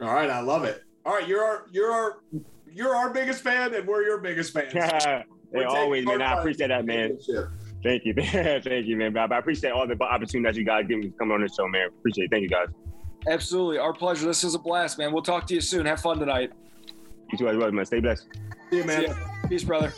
[0.00, 0.82] All right, I love it.
[1.04, 2.18] All right, you're our you're our
[2.74, 4.72] you're our biggest fan, and we're your biggest fans.
[4.72, 6.20] hey, We're always, man.
[6.22, 7.18] I appreciate that, man.
[7.82, 8.62] Thank you, man.
[8.62, 9.12] thank you, man.
[9.12, 11.68] But I appreciate all the opportunities you guys give me to come on this show,
[11.68, 11.88] man.
[11.88, 12.30] Appreciate it.
[12.30, 12.68] Thank you, guys.
[13.28, 13.78] Absolutely.
[13.78, 14.26] Our pleasure.
[14.26, 15.12] This is a blast, man.
[15.12, 15.86] We'll talk to you soon.
[15.86, 16.52] Have fun tonight.
[17.30, 17.86] You too as well, man.
[17.86, 18.26] Stay blessed.
[18.70, 19.00] See you, man.
[19.00, 19.14] See ya.
[19.48, 19.92] Peace, brother.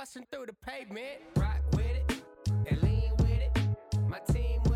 [0.00, 1.20] busting through the pavement.
[1.36, 2.22] Rock with it
[2.66, 3.58] and lean with it.
[4.08, 4.69] My team.